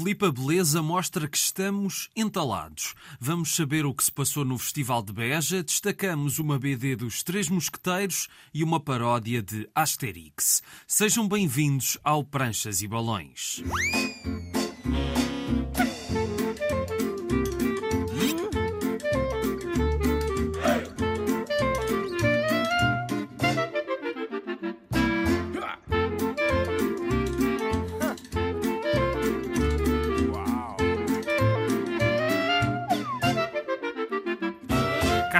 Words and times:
Filipa 0.00 0.32
Beleza 0.32 0.80
mostra 0.80 1.28
que 1.28 1.36
estamos 1.36 2.08
entalados. 2.16 2.94
Vamos 3.20 3.54
saber 3.54 3.84
o 3.84 3.92
que 3.92 4.02
se 4.02 4.10
passou 4.10 4.46
no 4.46 4.56
Festival 4.56 5.02
de 5.02 5.12
Beja, 5.12 5.62
destacamos 5.62 6.38
uma 6.38 6.58
BD 6.58 6.96
dos 6.96 7.22
Três 7.22 7.50
Mosqueteiros 7.50 8.26
e 8.54 8.64
uma 8.64 8.80
paródia 8.80 9.42
de 9.42 9.68
Asterix. 9.74 10.62
Sejam 10.86 11.28
bem-vindos 11.28 11.98
ao 12.02 12.24
Pranchas 12.24 12.80
e 12.80 12.88
Balões. 12.88 13.62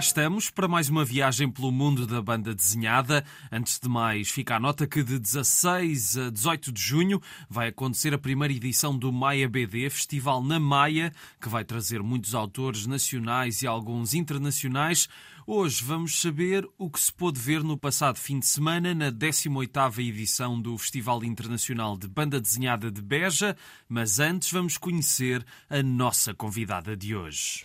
Estamos 0.00 0.48
para 0.48 0.66
mais 0.66 0.88
uma 0.88 1.04
viagem 1.04 1.50
pelo 1.50 1.70
mundo 1.70 2.06
da 2.06 2.22
banda 2.22 2.54
desenhada. 2.54 3.22
Antes 3.52 3.78
de 3.78 3.86
mais, 3.86 4.30
fica 4.30 4.56
a 4.56 4.60
nota 4.60 4.86
que 4.86 5.04
de 5.04 5.18
16 5.18 6.16
a 6.16 6.30
18 6.30 6.72
de 6.72 6.80
junho 6.80 7.20
vai 7.50 7.68
acontecer 7.68 8.14
a 8.14 8.18
primeira 8.18 8.54
edição 8.54 8.96
do 8.96 9.12
Maia 9.12 9.46
BD, 9.46 9.90
festival 9.90 10.42
na 10.42 10.58
Maia, 10.58 11.12
que 11.38 11.50
vai 11.50 11.64
trazer 11.64 12.02
muitos 12.02 12.34
autores 12.34 12.86
nacionais 12.86 13.60
e 13.60 13.66
alguns 13.66 14.14
internacionais. 14.14 15.06
Hoje 15.46 15.84
vamos 15.84 16.18
saber 16.18 16.66
o 16.78 16.88
que 16.88 16.98
se 16.98 17.12
pôde 17.12 17.38
ver 17.38 17.62
no 17.62 17.76
passado 17.76 18.16
fim 18.16 18.38
de 18.38 18.46
semana 18.46 18.94
na 18.94 19.12
18ª 19.12 19.98
edição 19.98 20.58
do 20.58 20.78
Festival 20.78 21.22
Internacional 21.24 21.98
de 21.98 22.08
Banda 22.08 22.40
Desenhada 22.40 22.90
de 22.90 23.02
Beja, 23.02 23.54
mas 23.86 24.18
antes 24.18 24.50
vamos 24.50 24.78
conhecer 24.78 25.44
a 25.68 25.82
nossa 25.82 26.32
convidada 26.32 26.96
de 26.96 27.14
hoje. 27.14 27.64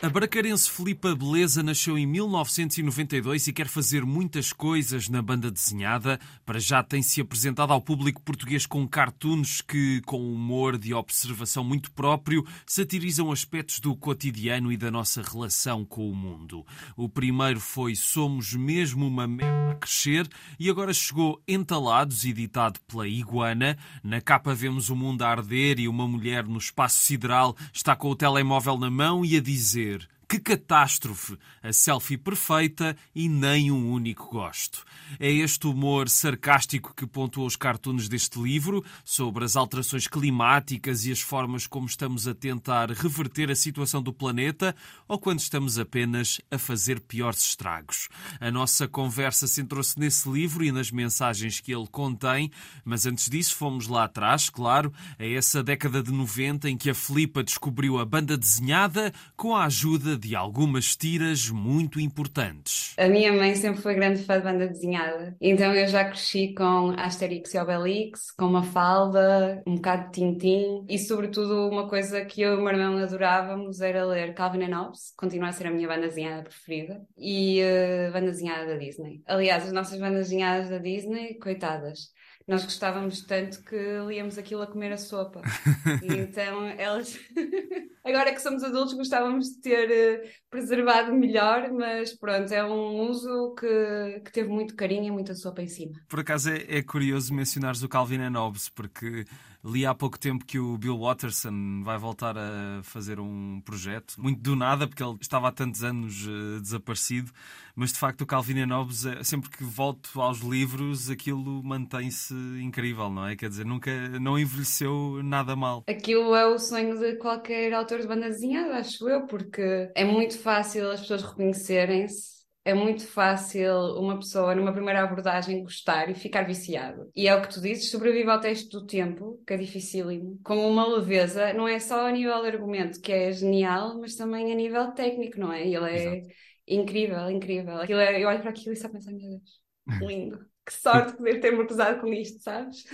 A 0.00 0.08
bracarense 0.08 0.70
Filipa 0.70 1.12
Beleza 1.12 1.60
nasceu 1.60 1.98
em 1.98 2.06
1992 2.06 3.48
e 3.48 3.52
quer 3.52 3.66
fazer 3.66 4.04
muitas 4.04 4.52
coisas 4.52 5.08
na 5.08 5.20
banda 5.20 5.50
desenhada. 5.50 6.20
Para 6.46 6.60
já 6.60 6.84
tem-se 6.84 7.20
apresentado 7.20 7.72
ao 7.72 7.80
público 7.80 8.22
português 8.22 8.64
com 8.64 8.86
cartoons 8.86 9.60
que, 9.60 10.00
com 10.02 10.32
humor 10.32 10.78
de 10.78 10.94
observação 10.94 11.64
muito 11.64 11.90
próprio, 11.90 12.46
satirizam 12.64 13.32
aspectos 13.32 13.80
do 13.80 13.96
cotidiano 13.96 14.70
e 14.70 14.76
da 14.76 14.88
nossa 14.88 15.20
relação 15.20 15.84
com 15.84 16.08
o 16.08 16.14
mundo. 16.14 16.64
O 16.96 17.08
primeiro 17.08 17.58
foi 17.58 17.96
Somos 17.96 18.54
Mesmo 18.54 19.04
uma 19.04 19.26
Merda 19.26 19.72
a 19.72 19.74
Crescer 19.74 20.28
e 20.60 20.70
agora 20.70 20.94
chegou 20.94 21.42
Entalados, 21.46 22.24
editado 22.24 22.78
pela 22.86 23.08
Iguana. 23.08 23.76
Na 24.04 24.20
capa 24.20 24.54
vemos 24.54 24.90
o 24.90 24.96
mundo 24.96 25.22
a 25.22 25.28
arder 25.28 25.80
e 25.80 25.88
uma 25.88 26.06
mulher 26.06 26.46
no 26.46 26.58
espaço 26.58 27.02
sideral 27.02 27.56
está 27.72 27.96
com 27.96 28.10
o 28.10 28.16
telemóvel 28.16 28.78
na 28.78 28.90
mão 28.90 29.24
e 29.24 29.36
a 29.36 29.40
dizer 29.40 29.87
que 30.28 30.38
catástrofe! 30.38 31.38
A 31.62 31.72
selfie 31.72 32.18
perfeita 32.18 32.94
e 33.14 33.28
nem 33.30 33.72
um 33.72 33.90
único 33.90 34.28
gosto. 34.30 34.84
É 35.18 35.30
este 35.30 35.66
humor 35.66 36.08
sarcástico 36.08 36.94
que 36.94 37.06
pontuou 37.06 37.46
os 37.46 37.56
cartoons 37.56 38.08
deste 38.08 38.38
livro 38.38 38.84
sobre 39.02 39.44
as 39.44 39.56
alterações 39.56 40.06
climáticas 40.06 41.06
e 41.06 41.12
as 41.12 41.20
formas 41.20 41.66
como 41.66 41.86
estamos 41.86 42.28
a 42.28 42.34
tentar 42.34 42.90
reverter 42.90 43.50
a 43.50 43.56
situação 43.56 44.02
do 44.02 44.12
planeta 44.12 44.76
ou 45.08 45.18
quando 45.18 45.40
estamos 45.40 45.78
apenas 45.78 46.40
a 46.50 46.58
fazer 46.58 47.00
piores 47.00 47.42
estragos. 47.42 48.08
A 48.38 48.50
nossa 48.50 48.86
conversa 48.86 49.46
centrou-se 49.46 49.98
nesse 49.98 50.28
livro 50.28 50.62
e 50.62 50.70
nas 50.70 50.90
mensagens 50.90 51.58
que 51.58 51.72
ele 51.72 51.86
contém, 51.86 52.50
mas 52.84 53.06
antes 53.06 53.30
disso 53.30 53.56
fomos 53.56 53.88
lá 53.88 54.04
atrás, 54.04 54.50
claro, 54.50 54.92
a 55.18 55.24
essa 55.24 55.62
década 55.62 56.02
de 56.02 56.12
90 56.12 56.68
em 56.68 56.76
que 56.76 56.90
a 56.90 56.94
Filipa 56.94 57.42
descobriu 57.42 57.98
a 57.98 58.04
banda 58.04 58.36
desenhada 58.36 59.10
com 59.34 59.56
a 59.56 59.64
ajuda 59.64 60.17
de 60.18 60.34
algumas 60.34 60.96
tiras 60.96 61.48
muito 61.48 62.00
importantes. 62.00 62.94
A 62.98 63.08
minha 63.08 63.32
mãe 63.32 63.54
sempre 63.54 63.80
foi 63.80 63.94
grande 63.94 64.22
fã 64.24 64.38
de 64.38 64.44
banda 64.44 64.66
desenhada, 64.66 65.36
então 65.40 65.74
eu 65.74 65.86
já 65.86 66.04
cresci 66.04 66.54
com 66.54 66.94
Asterix 66.96 67.54
e 67.54 67.58
Obelix, 67.58 68.30
com 68.32 68.46
uma 68.46 68.62
falda, 68.62 69.62
um 69.66 69.76
bocado 69.76 70.06
de 70.06 70.12
Tintim 70.12 70.84
e, 70.88 70.98
sobretudo, 70.98 71.68
uma 71.68 71.88
coisa 71.88 72.24
que 72.24 72.42
eu 72.42 72.54
e 72.54 72.56
o 72.56 72.60
meu 72.60 72.68
irmão 72.68 72.98
adorávamos 72.98 73.80
era 73.80 74.04
ler 74.04 74.34
Calvin 74.34 74.64
and 74.64 74.76
Hobbes, 74.76 75.12
continua 75.16 75.48
a 75.48 75.52
ser 75.52 75.66
a 75.66 75.70
minha 75.70 75.88
banda 75.88 76.08
desenhada 76.08 76.42
preferida, 76.42 77.00
e 77.16 77.60
uh, 77.62 78.12
banda 78.12 78.26
desenhada 78.26 78.66
da 78.66 78.76
Disney. 78.76 79.22
Aliás, 79.26 79.64
as 79.64 79.72
nossas 79.72 79.98
bandas 79.98 80.28
desenhadas 80.28 80.70
da 80.70 80.78
Disney, 80.78 81.34
coitadas 81.34 82.12
nós 82.48 82.64
gostávamos 82.64 83.20
tanto 83.20 83.62
que 83.62 83.76
líamos 84.06 84.38
aquilo 84.38 84.62
a 84.62 84.66
comer 84.66 84.92
a 84.92 84.96
sopa. 84.96 85.42
e 86.02 86.16
então 86.16 86.64
elas, 86.64 87.20
agora 88.02 88.32
que 88.32 88.40
somos 88.40 88.64
adultos, 88.64 88.94
gostávamos 88.94 89.50
de 89.50 89.60
ter 89.60 89.90
uh, 89.90 90.28
preservado 90.50 91.12
melhor, 91.12 91.70
mas 91.70 92.16
pronto, 92.16 92.50
é 92.50 92.64
um 92.64 93.08
uso 93.08 93.54
que, 93.54 94.22
que 94.24 94.32
teve 94.32 94.48
muito 94.48 94.74
carinho 94.74 95.04
e 95.04 95.10
muita 95.10 95.34
sopa 95.34 95.60
em 95.60 95.68
cima. 95.68 95.92
Por 96.08 96.20
acaso 96.20 96.50
é, 96.50 96.78
é 96.78 96.82
curioso 96.82 97.34
mencionares 97.34 97.82
o 97.82 97.88
Calvin 97.88 98.22
and 98.22 98.38
Hobbes, 98.38 98.70
porque 98.70 99.26
li 99.64 99.84
há 99.84 99.94
pouco 99.94 100.18
tempo 100.18 100.44
que 100.44 100.58
o 100.58 100.78
Bill 100.78 100.98
Watterson 100.98 101.82
vai 101.82 101.98
voltar 101.98 102.36
a 102.36 102.80
fazer 102.82 103.18
um 103.18 103.60
projeto, 103.64 104.14
muito 104.18 104.40
do 104.40 104.54
nada, 104.54 104.86
porque 104.86 105.02
ele 105.02 105.16
estava 105.20 105.48
há 105.48 105.52
tantos 105.52 105.82
anos 105.82 106.26
uh, 106.26 106.60
desaparecido, 106.60 107.32
mas 107.74 107.92
de 107.92 107.98
facto 107.98 108.22
o 108.22 108.26
Calvin 108.26 108.64
Hobbes, 108.64 109.06
é, 109.06 109.22
sempre 109.22 109.50
que 109.50 109.64
volto 109.64 110.20
aos 110.20 110.38
livros, 110.38 111.10
aquilo 111.10 111.62
mantém-se 111.62 112.34
incrível, 112.60 113.10
não 113.10 113.26
é? 113.26 113.36
Quer 113.36 113.48
dizer, 113.48 113.64
nunca, 113.64 113.90
não 114.20 114.38
envelheceu 114.38 115.20
nada 115.22 115.54
mal. 115.54 115.84
Aquilo 115.88 116.34
é 116.34 116.46
o 116.46 116.58
sonho 116.58 116.98
de 116.98 117.16
qualquer 117.16 117.72
autor 117.72 118.00
de 118.00 118.06
banda 118.06 118.28
desenhada, 118.28 118.76
acho 118.76 119.08
eu, 119.08 119.26
porque 119.26 119.90
é 119.94 120.04
muito 120.04 120.38
fácil 120.38 120.90
as 120.90 121.00
pessoas 121.00 121.22
reconhecerem-se 121.22 122.37
é 122.64 122.74
muito 122.74 123.06
fácil 123.06 123.72
uma 123.98 124.18
pessoa, 124.18 124.54
numa 124.54 124.72
primeira 124.72 125.02
abordagem, 125.02 125.62
gostar 125.62 126.10
e 126.10 126.14
ficar 126.14 126.42
viciado. 126.42 127.10
E 127.16 127.26
é 127.26 127.34
o 127.34 127.40
que 127.42 127.48
tu 127.52 127.60
dizes, 127.60 127.90
sobrevive 127.90 128.28
ao 128.30 128.40
teste 128.40 128.68
do 128.70 128.86
tempo, 128.86 129.42
que 129.46 129.54
é 129.54 129.56
dificílimo, 129.56 130.38
com 130.44 130.56
uma 130.70 130.86
leveza, 130.86 131.52
não 131.54 131.66
é 131.66 131.78
só 131.78 132.06
a 132.06 132.12
nível 132.12 132.40
de 132.42 132.48
argumento, 132.48 133.00
que 133.00 133.10
é 133.12 133.32
genial, 133.32 133.98
mas 134.00 134.14
também 134.16 134.52
a 134.52 134.54
nível 134.54 134.92
técnico, 134.92 135.40
não 135.40 135.52
é? 135.52 135.66
Ele 135.66 135.90
é 135.90 136.22
Exato. 136.22 136.28
incrível, 136.66 137.30
incrível. 137.30 137.78
Aquilo 137.80 138.00
é, 138.00 138.22
eu 138.22 138.28
olho 138.28 138.40
para 138.40 138.50
aquilo 138.50 138.72
e 138.74 138.76
só 138.76 138.88
penso, 138.88 139.10
meu 139.10 139.18
Deus, 139.18 139.60
lindo. 140.00 140.46
que 140.66 140.72
sorte 140.72 141.16
poder 141.16 141.40
ter-me 141.40 141.64
cruzado 141.66 142.00
com 142.00 142.12
isto, 142.12 142.40
sabes? 142.42 142.84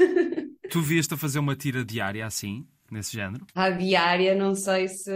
tu 0.68 0.80
vieste 0.82 1.14
a 1.14 1.16
fazer 1.16 1.38
uma 1.38 1.56
tira 1.56 1.84
diária 1.84 2.26
assim? 2.26 2.66
Nesse 2.94 3.12
género? 3.12 3.44
À 3.54 3.68
diária, 3.70 4.34
não 4.34 4.54
sei 4.54 4.88
se. 4.88 5.10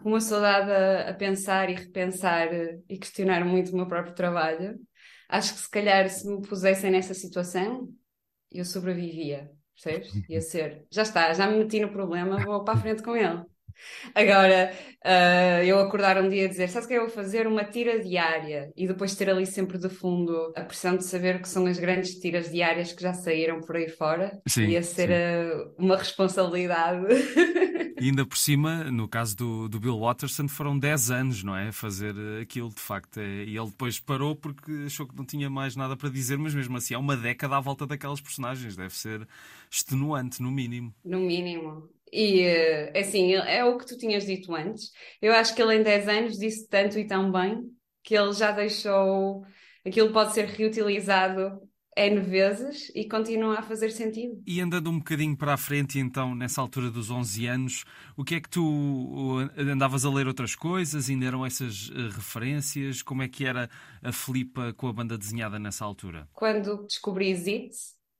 Com 0.00 0.10
uma 0.10 0.20
saudade 0.20 0.70
a, 0.70 1.10
a, 1.10 1.14
pensar 1.14 1.70
e 1.70 1.74
repensar 1.74 2.48
e 2.88 2.98
questionar 2.98 3.44
muito 3.44 3.72
o 3.72 3.76
meu 3.76 3.86
próprio 3.86 4.14
trabalho, 4.14 4.78
acho 5.28 5.54
que 5.54 5.60
se 5.60 5.70
calhar 5.70 6.08
se 6.08 6.26
me 6.26 6.40
pusessem 6.42 6.90
nessa 6.90 7.14
situação, 7.14 7.88
eu 8.50 8.64
sobrevivia, 8.64 9.50
percebes? 9.74 10.12
Ia 10.28 10.40
ser. 10.40 10.86
Já 10.90 11.02
está, 11.02 11.32
já 11.32 11.46
me 11.46 11.58
meti 11.58 11.80
no 11.80 11.92
problema, 11.92 12.38
vou 12.38 12.64
para 12.64 12.74
a 12.74 12.80
frente 12.80 13.02
com 13.02 13.14
ele. 13.14 13.44
Agora, 14.14 14.72
uh, 15.04 15.64
eu 15.64 15.78
acordar 15.78 16.20
um 16.20 16.28
dia 16.28 16.44
e 16.44 16.48
dizer, 16.48 16.68
sabes 16.68 16.86
o 16.86 16.88
que 16.88 16.94
é 16.94 16.98
eu 16.98 17.02
vou 17.02 17.10
fazer? 17.10 17.46
Uma 17.46 17.64
tira 17.64 18.02
diária 18.02 18.72
e 18.76 18.86
depois 18.86 19.14
ter 19.14 19.30
ali 19.30 19.46
sempre 19.46 19.78
de 19.78 19.88
fundo 19.88 20.52
a 20.56 20.62
pressão 20.62 20.96
de 20.96 21.04
saber 21.04 21.40
que 21.40 21.48
são 21.48 21.66
as 21.66 21.78
grandes 21.78 22.14
tiras 22.18 22.50
diárias 22.50 22.92
que 22.92 23.02
já 23.02 23.12
saíram 23.12 23.60
por 23.60 23.76
aí 23.76 23.88
fora. 23.88 24.40
Sim, 24.46 24.66
Ia 24.66 24.82
ser 24.82 25.10
uh, 25.10 25.74
uma 25.78 25.96
responsabilidade. 25.96 27.06
E 28.00 28.08
ainda 28.08 28.26
por 28.26 28.36
cima, 28.36 28.84
no 28.90 29.08
caso 29.08 29.36
do, 29.36 29.68
do 29.68 29.78
Bill 29.78 29.98
Watterson, 29.98 30.48
foram 30.48 30.78
10 30.78 31.10
anos, 31.10 31.42
não 31.44 31.56
é? 31.56 31.70
Fazer 31.70 32.14
aquilo, 32.42 32.68
de 32.68 32.80
facto. 32.80 33.18
É... 33.18 33.44
E 33.44 33.56
ele 33.56 33.68
depois 33.68 34.00
parou 34.00 34.34
porque 34.34 34.70
achou 34.86 35.06
que 35.06 35.16
não 35.16 35.24
tinha 35.24 35.48
mais 35.48 35.76
nada 35.76 35.96
para 35.96 36.08
dizer, 36.08 36.36
mas 36.36 36.54
mesmo 36.54 36.76
assim, 36.76 36.94
há 36.94 36.98
uma 36.98 37.16
década 37.16 37.56
à 37.56 37.60
volta 37.60 37.86
daquelas 37.86 38.20
personagens. 38.20 38.76
Deve 38.76 38.94
ser 38.94 39.26
extenuante, 39.70 40.42
no 40.42 40.50
mínimo. 40.50 40.92
No 41.04 41.20
mínimo. 41.20 41.88
E 42.14 42.42
eh, 42.42 42.98
assim, 42.98 43.34
é 43.34 43.64
o 43.64 43.76
que 43.76 43.86
tu 43.86 43.98
tinhas 43.98 44.24
dito 44.24 44.54
antes. 44.54 44.92
Eu 45.20 45.32
acho 45.32 45.54
que 45.54 45.60
ele 45.60 45.74
em 45.74 45.82
10 45.82 46.08
anos 46.08 46.38
disse 46.38 46.68
tanto 46.68 46.96
e 46.96 47.06
tão 47.06 47.32
bem 47.32 47.68
que 48.04 48.14
ele 48.14 48.32
já 48.32 48.52
deixou 48.52 49.44
aquilo 49.84 50.12
pode 50.12 50.32
ser 50.32 50.46
reutilizado 50.46 51.60
N 51.96 52.20
vezes 52.20 52.90
e 52.94 53.08
continua 53.08 53.58
a 53.58 53.62
fazer 53.62 53.90
sentido. 53.90 54.42
E 54.46 54.60
andando 54.60 54.90
um 54.90 54.98
bocadinho 54.98 55.36
para 55.36 55.54
a 55.54 55.56
frente, 55.56 55.98
então, 55.98 56.34
nessa 56.34 56.60
altura 56.60 56.90
dos 56.90 57.10
11 57.10 57.46
anos, 57.46 57.84
o 58.16 58.24
que 58.24 58.34
é 58.34 58.40
que 58.40 58.48
tu 58.48 59.38
andavas 59.56 60.04
a 60.04 60.10
ler 60.10 60.26
outras 60.26 60.56
coisas? 60.56 61.08
Ainda 61.08 61.26
eram 61.26 61.46
essas 61.46 61.88
uh, 61.90 62.08
referências? 62.10 63.00
Como 63.00 63.22
é 63.22 63.28
que 63.28 63.44
era 63.44 63.70
a 64.02 64.10
Filipa 64.10 64.72
com 64.72 64.88
a 64.88 64.92
banda 64.92 65.16
desenhada 65.16 65.58
nessa 65.58 65.84
altura? 65.84 66.28
Quando 66.32 66.84
descobri 66.84 67.34
Zit, 67.36 67.70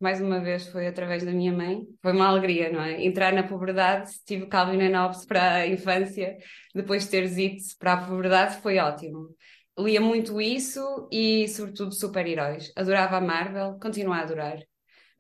mais 0.00 0.20
uma 0.20 0.40
vez 0.40 0.66
foi 0.68 0.86
através 0.86 1.24
da 1.24 1.32
minha 1.32 1.52
mãe, 1.52 1.86
foi 2.02 2.12
uma 2.12 2.26
alegria, 2.26 2.70
não 2.70 2.82
é? 2.82 3.04
Entrar 3.04 3.32
na 3.32 3.42
puberdade, 3.42 4.10
tive 4.26 4.46
Calvin 4.46 4.92
Hobbes 4.92 5.24
para 5.24 5.54
a 5.54 5.66
infância, 5.66 6.36
depois 6.74 7.06
ter 7.06 7.26
Zitz 7.26 7.74
para 7.74 7.94
a 7.94 8.06
puberdade, 8.06 8.60
foi 8.60 8.78
ótimo. 8.78 9.34
Lia 9.78 10.00
muito 10.00 10.40
isso 10.40 11.08
e, 11.10 11.48
sobretudo, 11.48 11.92
super-heróis. 11.92 12.72
Adorava 12.76 13.16
a 13.16 13.20
Marvel, 13.20 13.78
continuo 13.80 14.12
a 14.12 14.20
adorar. 14.20 14.58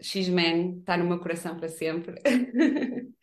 X-Men 0.00 0.78
está 0.78 0.96
no 0.96 1.06
meu 1.06 1.18
coração 1.18 1.56
para 1.56 1.68
sempre. 1.68 2.16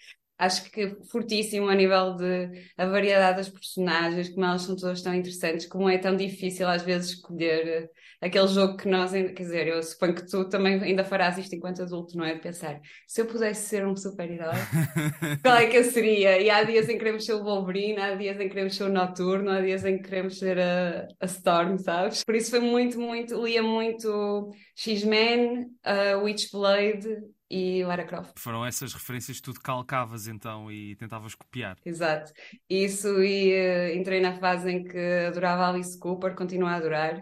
acho 0.42 0.72
que 0.72 0.98
fortíssimo 1.12 1.70
a 1.70 1.76
nível 1.76 2.16
de 2.16 2.50
a 2.76 2.88
variedade 2.88 3.38
das 3.38 3.50
personagens, 3.50 4.30
como 4.30 4.46
elas 4.46 4.64
são 4.64 4.76
todas 4.76 5.02
tão 5.02 5.14
interessantes, 5.14 5.68
como 5.68 5.88
é 5.88 6.00
tão 6.00 6.16
difícil 6.16 6.68
às 6.68 6.82
vezes 6.82 7.12
escolher 7.12 7.92
aquele 8.22 8.48
jogo 8.48 8.78
que 8.78 8.88
nós, 8.88 9.12
quer 9.12 9.34
dizer, 9.34 9.68
eu 9.68 9.82
suponho 9.82 10.14
que 10.14 10.28
tu 10.28 10.48
também 10.48 10.80
ainda 10.82 11.04
farás 11.04 11.38
isto 11.40 11.56
enquanto 11.56 11.82
adulto, 11.82 12.16
não 12.16 12.24
é? 12.24 12.36
De 12.36 12.42
pensar, 12.42 12.80
se 13.08 13.22
eu 13.22 13.26
pudesse 13.26 13.68
ser 13.68 13.86
um 13.86 13.96
super-herói, 13.96 14.54
qual 15.42 15.56
é 15.56 15.66
que 15.66 15.78
eu 15.78 15.84
seria? 15.84 16.40
E 16.40 16.50
há 16.50 16.64
dias 16.64 16.88
em 16.88 16.94
que 16.94 17.00
queremos 17.00 17.26
ser 17.26 17.34
o 17.34 17.44
Wolverine, 17.44 18.00
há 18.00 18.14
dias 18.14 18.40
em 18.40 18.44
que 18.44 18.50
queremos 18.50 18.76
ser 18.76 18.84
o 18.84 18.90
Noturno, 18.90 19.50
há 19.50 19.60
dias 19.60 19.84
em 19.84 19.98
que 19.98 20.04
queremos 20.08 20.38
ser 20.38 20.60
a, 20.60 21.08
a 21.20 21.26
Storm, 21.26 21.78
sabes? 21.80 22.24
Por 22.24 22.36
isso 22.36 22.52
foi 22.52 22.60
muito, 22.60 23.00
muito, 23.00 23.44
lia 23.44 23.64
muito 23.64 24.52
X-Men, 24.76 25.66
uh, 25.86 26.24
Witchblade 26.24 27.08
e 27.50 27.84
Lara 27.84 28.06
Croft. 28.06 28.34
Foram 28.38 28.66
essas 28.66 28.94
referências 28.94 29.40
que 29.40 29.52
tu 29.52 29.60
calcavas 29.60 30.28
então 30.28 30.72
e 30.72 30.96
tentavas 30.96 31.34
copiar. 31.34 31.76
Exato. 31.84 32.32
Isso 32.70 33.22
e 33.24 33.52
uh, 33.52 33.98
entrei 33.98 34.22
na 34.22 34.40
fase 34.40 34.72
em 34.72 34.84
que 34.84 35.26
adorava 35.28 35.68
Alice 35.68 35.98
Cooper, 36.00 36.36
continuo 36.36 36.68
a 36.68 36.76
adorar. 36.76 37.22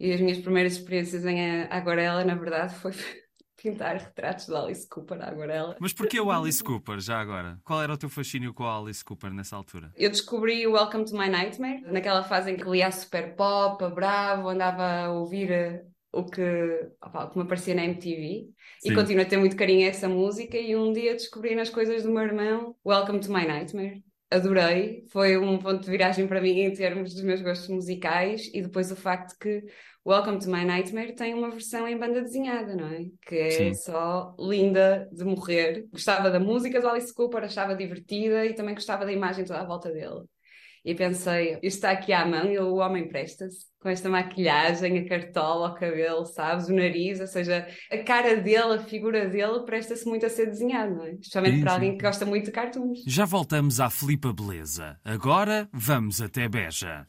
E 0.00 0.14
as 0.14 0.20
minhas 0.20 0.38
primeiras 0.38 0.72
experiências 0.72 1.26
em 1.26 1.64
aguarela, 1.64 2.24
na 2.24 2.34
verdade, 2.34 2.74
foi 2.76 2.92
pintar 3.62 3.98
retratos 3.98 4.46
de 4.46 4.54
Alice 4.54 4.88
Cooper 4.88 5.20
à 5.20 5.28
aguarela. 5.28 5.76
Mas 5.78 5.92
porquê 5.92 6.18
o 6.18 6.30
Alice 6.30 6.64
Cooper, 6.64 6.98
já 7.00 7.20
agora? 7.20 7.60
Qual 7.62 7.82
era 7.82 7.92
o 7.92 7.98
teu 7.98 8.08
fascínio 8.08 8.54
com 8.54 8.64
a 8.64 8.78
Alice 8.78 9.04
Cooper 9.04 9.30
nessa 9.30 9.56
altura? 9.56 9.92
Eu 9.94 10.08
descobri 10.08 10.66
o 10.66 10.72
Welcome 10.72 11.04
to 11.04 11.12
My 11.12 11.28
Nightmare, 11.28 11.82
naquela 11.82 12.22
fase 12.22 12.50
em 12.50 12.56
que 12.56 12.64
lia 12.64 12.90
super 12.90 13.36
pop, 13.36 13.84
a 13.84 13.90
bravo, 13.90 14.48
andava 14.48 15.04
a 15.04 15.12
ouvir 15.12 15.50
eh, 15.52 15.84
o 16.10 16.24
que, 16.24 16.90
opa, 17.02 17.26
o 17.26 17.30
que 17.32 17.36
me 17.36 17.44
aparecia 17.44 17.74
na 17.74 17.84
MTV 17.84 18.48
Sim. 18.80 18.92
e 18.92 18.94
continuo 18.94 19.22
a 19.22 19.26
ter 19.26 19.36
muito 19.36 19.54
carinho 19.54 19.86
a 19.86 19.90
essa 19.90 20.08
música 20.08 20.56
e 20.56 20.74
um 20.74 20.94
dia 20.94 21.12
descobri 21.12 21.54
nas 21.54 21.68
coisas 21.68 22.02
do 22.04 22.10
meu 22.10 22.22
irmão 22.22 22.74
Welcome 22.86 23.20
to 23.20 23.30
My 23.30 23.46
Nightmare 23.46 24.02
adorei, 24.30 25.04
foi 25.10 25.36
um 25.36 25.58
ponto 25.58 25.82
de 25.82 25.90
viragem 25.90 26.26
para 26.26 26.40
mim 26.40 26.60
em 26.60 26.72
termos 26.72 27.12
dos 27.12 27.22
meus 27.22 27.42
gostos 27.42 27.68
musicais 27.68 28.48
e 28.54 28.62
depois 28.62 28.90
o 28.92 28.96
facto 28.96 29.36
que 29.38 29.64
Welcome 30.06 30.38
to 30.38 30.50
My 30.50 30.64
Nightmare 30.64 31.14
tem 31.14 31.34
uma 31.34 31.50
versão 31.50 31.86
em 31.86 31.98
banda 31.98 32.22
desenhada, 32.22 32.74
não 32.74 32.86
é? 32.86 33.04
Que 33.26 33.36
é 33.36 33.50
Sim. 33.50 33.74
só 33.74 34.34
linda 34.38 35.08
de 35.12 35.24
morrer. 35.24 35.86
Gostava 35.92 36.30
da 36.30 36.40
música 36.40 36.80
do 36.80 36.88
Alice 36.88 37.12
Cooper, 37.12 37.44
achava 37.44 37.74
divertida 37.74 38.46
e 38.46 38.54
também 38.54 38.74
gostava 38.74 39.04
da 39.04 39.12
imagem 39.12 39.44
toda 39.44 39.60
à 39.60 39.64
volta 39.64 39.90
dele. 39.92 40.24
E 40.84 40.94
pensei, 40.94 41.58
isto 41.62 41.76
está 41.76 41.90
aqui 41.90 42.12
à 42.12 42.24
mão 42.24 42.50
e 42.50 42.58
o 42.58 42.76
homem 42.76 43.08
presta-se 43.08 43.66
com 43.80 43.88
esta 43.88 44.08
maquilhagem, 44.08 44.98
a 44.98 45.08
cartola, 45.08 45.70
o 45.70 45.74
cabelo, 45.74 46.24
sabes, 46.26 46.68
o 46.68 46.74
nariz, 46.74 47.20
ou 47.20 47.26
seja, 47.26 47.66
a 47.90 47.98
cara 47.98 48.36
dele, 48.36 48.74
a 48.74 48.78
figura 48.78 49.26
dele 49.26 49.60
presta-se 49.64 50.06
muito 50.06 50.24
a 50.26 50.28
ser 50.28 50.46
desenhado, 50.46 50.94
não 50.94 51.04
é? 51.04 51.12
Especialmente 51.12 51.56
sim, 51.56 51.62
para 51.62 51.72
alguém 51.72 51.96
que 51.96 52.02
gosta 52.02 52.26
muito 52.26 52.46
de 52.46 52.50
cartoons. 52.50 53.00
Já 53.06 53.24
voltamos 53.24 53.80
à 53.80 53.88
Filipa 53.88 54.32
Beleza. 54.32 54.98
Agora 55.04 55.68
vamos 55.72 56.20
até 56.20 56.48
Beja. 56.48 57.06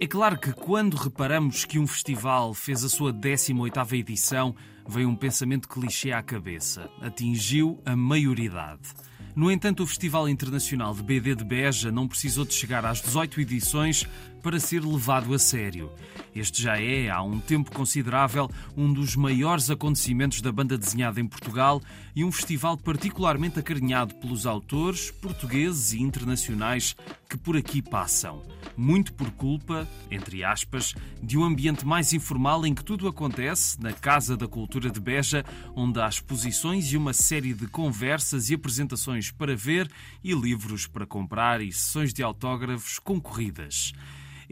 É 0.00 0.06
claro 0.06 0.38
que 0.38 0.52
quando 0.52 0.94
reparamos 0.94 1.64
que 1.64 1.78
um 1.78 1.86
festival 1.86 2.52
fez 2.52 2.84
a 2.84 2.88
sua 2.88 3.12
18ª 3.12 3.92
edição, 3.98 4.54
veio 4.88 5.08
um 5.08 5.16
pensamento 5.16 5.68
clichê 5.68 6.12
à 6.12 6.22
cabeça. 6.22 6.90
Atingiu 7.00 7.80
a 7.84 7.96
maioridade. 7.96 8.92
No 9.34 9.50
entanto, 9.50 9.82
o 9.82 9.86
Festival 9.86 10.28
Internacional 10.28 10.94
de 10.94 11.02
BD 11.02 11.34
de 11.34 11.44
Beja 11.44 11.90
não 11.90 12.06
precisou 12.06 12.44
de 12.44 12.54
chegar 12.54 12.84
às 12.84 13.00
18 13.00 13.40
edições 13.40 14.06
para 14.44 14.60
ser 14.60 14.84
levado 14.84 15.32
a 15.32 15.38
sério. 15.38 15.90
Este 16.36 16.62
já 16.62 16.78
é, 16.78 17.08
há 17.08 17.22
um 17.22 17.40
tempo 17.40 17.72
considerável, 17.72 18.50
um 18.76 18.92
dos 18.92 19.16
maiores 19.16 19.70
acontecimentos 19.70 20.42
da 20.42 20.52
banda 20.52 20.76
desenhada 20.76 21.18
em 21.18 21.26
Portugal 21.26 21.80
e 22.14 22.22
um 22.22 22.30
festival 22.30 22.76
particularmente 22.76 23.58
acarinhado 23.58 24.14
pelos 24.16 24.44
autores 24.44 25.10
portugueses 25.10 25.94
e 25.94 26.02
internacionais 26.02 26.94
que 27.26 27.38
por 27.38 27.56
aqui 27.56 27.80
passam. 27.80 28.42
Muito 28.76 29.14
por 29.14 29.30
culpa, 29.30 29.88
entre 30.10 30.44
aspas, 30.44 30.94
de 31.22 31.38
um 31.38 31.44
ambiente 31.44 31.86
mais 31.86 32.12
informal 32.12 32.66
em 32.66 32.74
que 32.74 32.84
tudo 32.84 33.08
acontece, 33.08 33.80
na 33.80 33.94
Casa 33.94 34.36
da 34.36 34.46
Cultura 34.46 34.90
de 34.90 35.00
Beja, 35.00 35.42
onde 35.74 35.98
há 36.00 36.08
exposições 36.08 36.92
e 36.92 36.98
uma 36.98 37.14
série 37.14 37.54
de 37.54 37.66
conversas 37.66 38.50
e 38.50 38.54
apresentações 38.54 39.30
para 39.30 39.56
ver 39.56 39.90
e 40.22 40.34
livros 40.34 40.86
para 40.86 41.06
comprar 41.06 41.62
e 41.62 41.72
sessões 41.72 42.12
de 42.12 42.22
autógrafos 42.22 42.98
concorridas. 42.98 43.94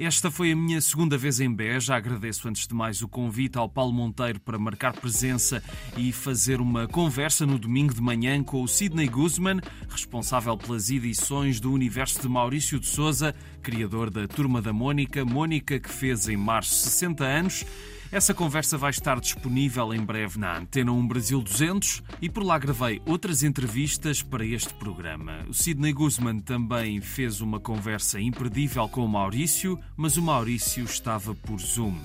Esta 0.05 0.33
foi 0.33 0.51
a 0.51 0.57
minha 0.57 0.81
segunda 0.81 1.17
vez 1.17 1.39
em 1.39 1.55
Beja. 1.55 1.95
Agradeço 1.95 2.49
antes 2.49 2.67
de 2.67 2.75
mais 2.75 3.03
o 3.03 3.09
convite 3.09 3.57
ao 3.57 3.69
Paulo 3.69 3.93
Monteiro 3.93 4.41
para 4.41 4.59
marcar 4.59 4.93
presença 4.95 5.63
e 5.97 6.11
fazer 6.11 6.61
uma 6.61 6.89
conversa 6.89 7.47
no 7.47 7.57
domingo 7.57 7.95
de 7.95 8.03
manhã 8.03 8.43
com 8.43 8.65
o 8.65 8.67
Sidney 8.67 9.07
Guzman, 9.07 9.61
responsável 9.89 10.57
pelas 10.57 10.91
edições 10.91 11.61
do 11.61 11.73
universo 11.73 12.21
de 12.21 12.29
Maurício 12.29 12.81
de 12.81 12.89
Souza, 12.89 13.33
criador 13.63 14.11
da 14.11 14.27
Turma 14.27 14.61
da 14.61 14.73
Mônica, 14.73 15.25
Mônica 15.25 15.79
que 15.79 15.89
fez 15.89 16.29
em 16.29 16.37
março 16.37 16.75
60 16.75 17.25
anos 17.25 17.65
essa 18.13 18.35
conversa 18.35 18.77
vai 18.77 18.91
estar 18.91 19.19
disponível 19.19 19.95
em 19.95 20.05
breve 20.05 20.39
na 20.39 20.59
Antena 20.59 20.93
1 20.93 21.09
Brasil 21.09 21.41
200 21.41 22.03
e 22.21 22.29
por 22.29 22.45
lá 22.45 22.59
gravei 22.59 23.01
outras 23.07 23.43
entrevistas 23.43 24.23
para 24.23 24.45
este 24.45 24.75
programa. 24.75 25.39
O 25.49 25.55
Sidney 25.55 25.95
Guzman 25.95 26.39
também 26.41 27.01
fez 27.01 27.41
uma 27.41 27.59
conversa 27.59 28.21
imperdível 28.21 28.87
com 28.87 29.03
o 29.03 29.09
Maurício, 29.09 29.79
mas 29.97 30.19
o 30.19 30.23
Maurício 30.23 30.85
estava 30.85 31.35
por 31.35 31.59
Zoom. 31.59 31.97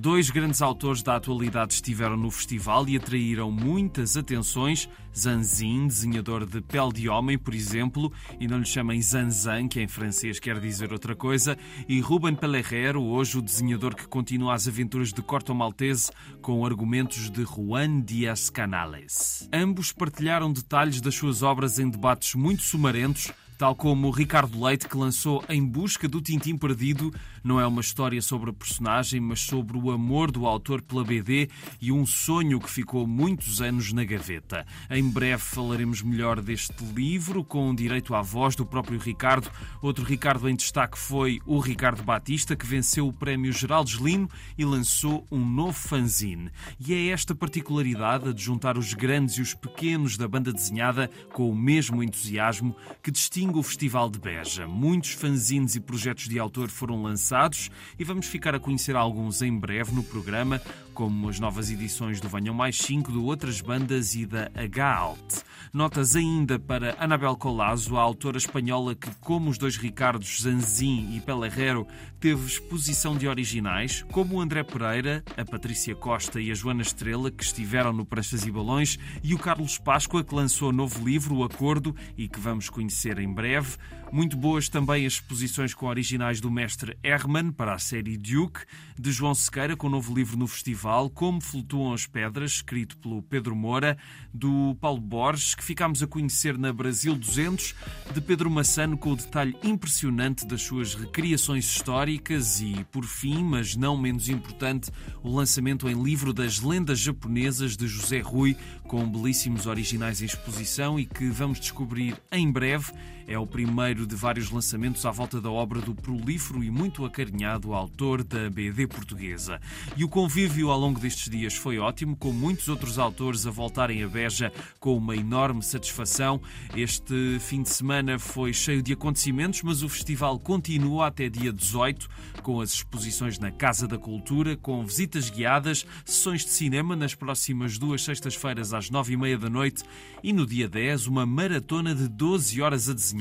Dois 0.00 0.30
grandes 0.30 0.62
autores 0.62 1.02
da 1.02 1.16
atualidade 1.16 1.74
estiveram 1.74 2.16
no 2.16 2.30
festival 2.30 2.88
e 2.88 2.96
atraíram 2.96 3.50
muitas 3.50 4.16
atenções. 4.16 4.88
Zanzin, 5.16 5.88
desenhador 5.88 6.46
de 6.46 6.60
pele 6.60 6.92
de 6.92 7.08
homem, 7.08 7.36
por 7.36 7.52
exemplo, 7.52 8.12
e 8.38 8.46
não 8.46 8.58
lhe 8.58 8.64
chamem 8.64 9.02
Zanzan, 9.02 9.66
que 9.66 9.80
em 9.80 9.88
francês 9.88 10.38
quer 10.38 10.60
dizer 10.60 10.92
outra 10.92 11.16
coisa, 11.16 11.58
e 11.88 11.98
Ruben 11.98 12.36
Pellerero, 12.36 13.02
hoje 13.02 13.38
o 13.38 13.42
desenhador 13.42 13.96
que 13.96 14.06
continua 14.06 14.54
as 14.54 14.68
aventuras 14.68 15.12
de 15.12 15.20
Corto 15.20 15.52
Maltese 15.52 16.12
com 16.40 16.64
argumentos 16.64 17.28
de 17.28 17.44
Juan 17.44 18.00
Dias 18.00 18.48
Canales. 18.48 19.48
Ambos 19.52 19.90
partilharam 19.90 20.52
detalhes 20.52 21.00
das 21.00 21.16
suas 21.16 21.42
obras 21.42 21.80
em 21.80 21.90
debates 21.90 22.36
muito 22.36 22.62
sumarentos 22.62 23.32
Tal 23.58 23.74
como 23.74 24.12
Ricardo 24.12 24.64
Leite, 24.64 24.86
que 24.86 24.96
lançou 24.96 25.44
Em 25.48 25.66
Busca 25.66 26.06
do 26.06 26.20
Tintim 26.20 26.56
Perdido, 26.56 27.12
não 27.42 27.58
é 27.58 27.66
uma 27.66 27.80
história 27.80 28.22
sobre 28.22 28.50
a 28.50 28.52
personagem, 28.52 29.20
mas 29.20 29.40
sobre 29.40 29.76
o 29.76 29.90
amor 29.90 30.30
do 30.30 30.46
autor 30.46 30.80
pela 30.80 31.02
BD 31.02 31.48
e 31.80 31.90
um 31.90 32.06
sonho 32.06 32.60
que 32.60 32.70
ficou 32.70 33.04
muitos 33.04 33.60
anos 33.60 33.92
na 33.92 34.04
gaveta. 34.04 34.64
Em 34.88 35.02
breve 35.02 35.42
falaremos 35.42 36.02
melhor 36.02 36.40
deste 36.40 36.84
livro, 36.94 37.42
com 37.42 37.74
direito 37.74 38.14
à 38.14 38.22
voz 38.22 38.54
do 38.54 38.64
próprio 38.64 38.96
Ricardo. 38.96 39.50
Outro 39.82 40.04
Ricardo 40.04 40.48
em 40.48 40.54
destaque 40.54 40.96
foi 40.96 41.40
o 41.44 41.58
Ricardo 41.58 42.04
Batista, 42.04 42.54
que 42.54 42.66
venceu 42.66 43.08
o 43.08 43.12
Prémio 43.12 43.52
Geraldo 43.52 43.90
Lino 44.04 44.30
e 44.56 44.64
lançou 44.64 45.26
um 45.32 45.44
novo 45.44 45.72
fanzine. 45.72 46.48
E 46.78 46.94
é 46.94 47.08
esta 47.08 47.34
particularidade, 47.34 48.32
de 48.32 48.40
juntar 48.40 48.78
os 48.78 48.94
grandes 48.94 49.34
e 49.34 49.42
os 49.42 49.52
pequenos 49.52 50.16
da 50.16 50.28
banda 50.28 50.52
desenhada 50.52 51.10
com 51.32 51.50
o 51.50 51.56
mesmo 51.56 52.04
entusiasmo, 52.04 52.76
que 53.02 53.10
distingue 53.10 53.47
domingo 53.48 53.60
o 53.60 53.62
Festival 53.62 54.10
de 54.10 54.18
Beja. 54.18 54.66
Muitos 54.66 55.12
fanzines 55.12 55.74
e 55.74 55.80
projetos 55.80 56.28
de 56.28 56.38
autor 56.38 56.68
foram 56.68 57.02
lançados 57.02 57.70
e 57.98 58.04
vamos 58.04 58.26
ficar 58.26 58.54
a 58.54 58.60
conhecer 58.60 58.94
alguns 58.94 59.40
em 59.40 59.56
breve 59.58 59.92
no 59.92 60.02
programa, 60.02 60.60
como 60.98 61.28
as 61.28 61.38
novas 61.38 61.70
edições 61.70 62.20
do 62.20 62.28
Venham 62.28 62.52
Mais 62.52 62.76
5, 62.76 63.12
de 63.12 63.18
outras 63.18 63.60
bandas 63.60 64.16
e 64.16 64.26
da 64.26 64.50
H-Alt. 64.52 65.44
Notas 65.72 66.16
ainda 66.16 66.58
para 66.58 66.96
Anabel 66.98 67.36
Colazo, 67.36 67.96
a 67.96 68.00
autora 68.00 68.36
espanhola 68.36 68.96
que, 68.96 69.08
como 69.20 69.48
os 69.48 69.56
dois 69.56 69.76
Ricardos 69.76 70.42
Zanzin 70.42 71.14
e 71.14 71.20
Pelerrero, 71.20 71.86
teve 72.18 72.44
exposição 72.44 73.16
de 73.16 73.28
originais, 73.28 74.04
como 74.10 74.34
o 74.34 74.40
André 74.40 74.64
Pereira, 74.64 75.22
a 75.36 75.44
Patrícia 75.44 75.94
Costa 75.94 76.40
e 76.40 76.50
a 76.50 76.54
Joana 76.54 76.82
Estrela, 76.82 77.30
que 77.30 77.44
estiveram 77.44 77.92
no 77.92 78.04
Pranchas 78.04 78.44
e 78.44 78.50
Balões, 78.50 78.98
e 79.22 79.34
o 79.34 79.38
Carlos 79.38 79.78
Páscoa, 79.78 80.24
que 80.24 80.34
lançou 80.34 80.72
novo 80.72 81.06
livro, 81.06 81.36
O 81.36 81.44
Acordo, 81.44 81.94
e 82.16 82.26
que 82.26 82.40
vamos 82.40 82.68
conhecer 82.68 83.20
em 83.20 83.32
breve. 83.32 83.76
Muito 84.10 84.38
boas 84.38 84.70
também 84.70 85.04
as 85.04 85.14
exposições 85.14 85.74
com 85.74 85.86
originais 85.86 86.40
do 86.40 86.50
mestre 86.50 86.96
Herman 87.02 87.52
para 87.52 87.74
a 87.74 87.78
série 87.78 88.16
Duke, 88.16 88.60
de 88.98 89.12
João 89.12 89.34
Sequeira 89.34 89.76
com 89.76 89.86
o 89.86 89.90
novo 89.90 90.14
livro 90.14 90.36
no 90.38 90.46
festival, 90.46 91.10
Como 91.10 91.42
Flutuam 91.42 91.92
as 91.92 92.06
Pedras, 92.06 92.52
escrito 92.52 92.96
pelo 92.96 93.22
Pedro 93.22 93.54
Moura, 93.54 93.98
do 94.32 94.74
Paulo 94.80 95.00
Borges, 95.00 95.54
que 95.54 95.62
ficámos 95.62 96.02
a 96.02 96.06
conhecer 96.06 96.56
na 96.56 96.72
Brasil 96.72 97.14
200, 97.14 97.74
de 98.14 98.20
Pedro 98.22 98.50
Massano 98.50 98.96
com 98.96 99.12
o 99.12 99.16
detalhe 99.16 99.54
impressionante 99.62 100.46
das 100.46 100.62
suas 100.62 100.94
recriações 100.94 101.66
históricas 101.66 102.62
e, 102.62 102.86
por 102.90 103.04
fim, 103.04 103.44
mas 103.44 103.76
não 103.76 103.96
menos 103.96 104.30
importante, 104.30 104.90
o 105.22 105.36
lançamento 105.36 105.86
em 105.86 106.02
livro 106.02 106.32
das 106.32 106.60
lendas 106.60 106.98
japonesas 106.98 107.76
de 107.76 107.86
José 107.86 108.20
Rui, 108.20 108.56
com 108.84 109.06
belíssimos 109.06 109.66
originais 109.66 110.22
em 110.22 110.24
exposição 110.24 110.98
e 110.98 111.04
que 111.04 111.28
vamos 111.28 111.60
descobrir 111.60 112.16
em 112.32 112.50
breve. 112.50 112.90
É 113.28 113.38
o 113.38 113.46
primeiro 113.46 114.06
de 114.06 114.16
vários 114.16 114.50
lançamentos 114.50 115.04
à 115.04 115.10
volta 115.10 115.38
da 115.38 115.50
obra 115.50 115.82
do 115.82 115.94
prolífero 115.94 116.64
e 116.64 116.70
muito 116.70 117.04
acarinhado 117.04 117.74
autor 117.74 118.24
da 118.24 118.48
BD 118.48 118.86
portuguesa. 118.86 119.60
E 119.98 120.02
o 120.02 120.08
convívio 120.08 120.70
ao 120.70 120.80
longo 120.80 120.98
destes 120.98 121.28
dias 121.28 121.54
foi 121.54 121.78
ótimo, 121.78 122.16
com 122.16 122.32
muitos 122.32 122.68
outros 122.68 122.98
autores 122.98 123.46
a 123.46 123.50
voltarem 123.50 124.02
a 124.02 124.08
Beja 124.08 124.50
com 124.80 124.96
uma 124.96 125.14
enorme 125.14 125.62
satisfação. 125.62 126.40
Este 126.74 127.38
fim 127.38 127.62
de 127.62 127.68
semana 127.68 128.18
foi 128.18 128.54
cheio 128.54 128.82
de 128.82 128.94
acontecimentos, 128.94 129.60
mas 129.62 129.82
o 129.82 129.90
festival 129.90 130.38
continua 130.38 131.08
até 131.08 131.28
dia 131.28 131.52
18, 131.52 132.08
com 132.42 132.62
as 132.62 132.72
exposições 132.72 133.38
na 133.38 133.50
Casa 133.50 133.86
da 133.86 133.98
Cultura, 133.98 134.56
com 134.56 134.82
visitas 134.86 135.28
guiadas, 135.28 135.84
sessões 136.02 136.46
de 136.46 136.50
cinema 136.50 136.96
nas 136.96 137.14
próximas 137.14 137.76
duas 137.76 138.02
sextas-feiras 138.02 138.72
às 138.72 138.88
nove 138.88 139.12
e 139.12 139.16
meia 139.18 139.36
da 139.36 139.50
noite 139.50 139.84
e 140.22 140.32
no 140.32 140.46
dia 140.46 140.66
10 140.66 141.06
uma 141.06 141.26
maratona 141.26 141.94
de 141.94 142.08
12 142.08 142.62
horas 142.62 142.88
a 142.88 142.94
desenhar 142.94 143.17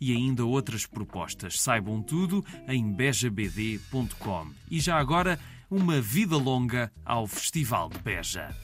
e 0.00 0.12
ainda 0.12 0.44
outras 0.44 0.86
propostas. 0.86 1.60
Saibam 1.60 2.02
tudo 2.02 2.44
em 2.68 2.92
bejabd.com. 2.92 4.48
E 4.70 4.80
já 4.80 4.98
agora, 4.98 5.38
uma 5.70 6.00
vida 6.00 6.36
longa 6.36 6.92
ao 7.04 7.26
Festival 7.26 7.88
de 7.88 7.98
Beja. 7.98 8.54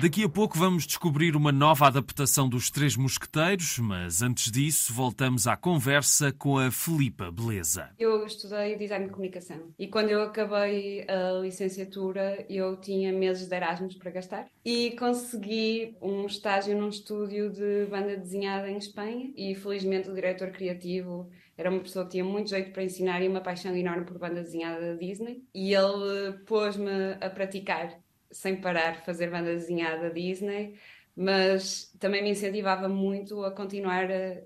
Daqui 0.00 0.24
a 0.24 0.28
pouco 0.30 0.56
vamos 0.56 0.86
descobrir 0.86 1.36
uma 1.36 1.52
nova 1.52 1.86
adaptação 1.86 2.48
dos 2.48 2.70
Três 2.70 2.96
Mosqueteiros, 2.96 3.78
mas 3.80 4.22
antes 4.22 4.50
disso 4.50 4.94
voltamos 4.94 5.46
à 5.46 5.58
conversa 5.58 6.32
com 6.32 6.56
a 6.56 6.70
Filipa 6.70 7.30
Beleza. 7.30 7.90
Eu 7.98 8.24
estudei 8.24 8.76
Design 8.76 9.04
de 9.04 9.10
Comunicação 9.10 9.58
e 9.78 9.88
quando 9.88 10.08
eu 10.08 10.22
acabei 10.22 11.04
a 11.06 11.32
licenciatura 11.42 12.46
eu 12.48 12.78
tinha 12.78 13.12
meses 13.12 13.46
de 13.46 13.54
Erasmus 13.54 13.94
para 13.96 14.10
gastar 14.10 14.46
e 14.64 14.96
consegui 14.98 15.94
um 16.00 16.24
estágio 16.24 16.74
num 16.78 16.88
estúdio 16.88 17.50
de 17.50 17.84
banda 17.90 18.16
desenhada 18.16 18.70
em 18.70 18.78
Espanha 18.78 19.30
e 19.36 19.54
felizmente 19.54 20.08
o 20.08 20.14
diretor 20.14 20.50
criativo 20.50 21.28
era 21.58 21.68
uma 21.68 21.80
pessoa 21.80 22.06
que 22.06 22.12
tinha 22.12 22.24
muito 22.24 22.48
jeito 22.48 22.72
para 22.72 22.84
ensinar 22.84 23.20
e 23.20 23.28
uma 23.28 23.42
paixão 23.42 23.76
enorme 23.76 24.06
por 24.06 24.18
banda 24.18 24.42
desenhada 24.42 24.80
da 24.80 24.94
Disney 24.94 25.42
e 25.54 25.74
ele 25.74 26.38
pôs-me 26.46 27.18
a 27.20 27.28
praticar 27.28 28.00
sem 28.30 28.60
parar 28.60 29.04
fazer 29.04 29.30
banda 29.30 29.52
desenhada 29.52 30.10
Disney, 30.10 30.78
mas 31.16 31.92
também 31.98 32.22
me 32.22 32.30
incentivava 32.30 32.88
muito 32.88 33.44
a 33.44 33.50
continuar 33.50 34.10
eh, 34.10 34.44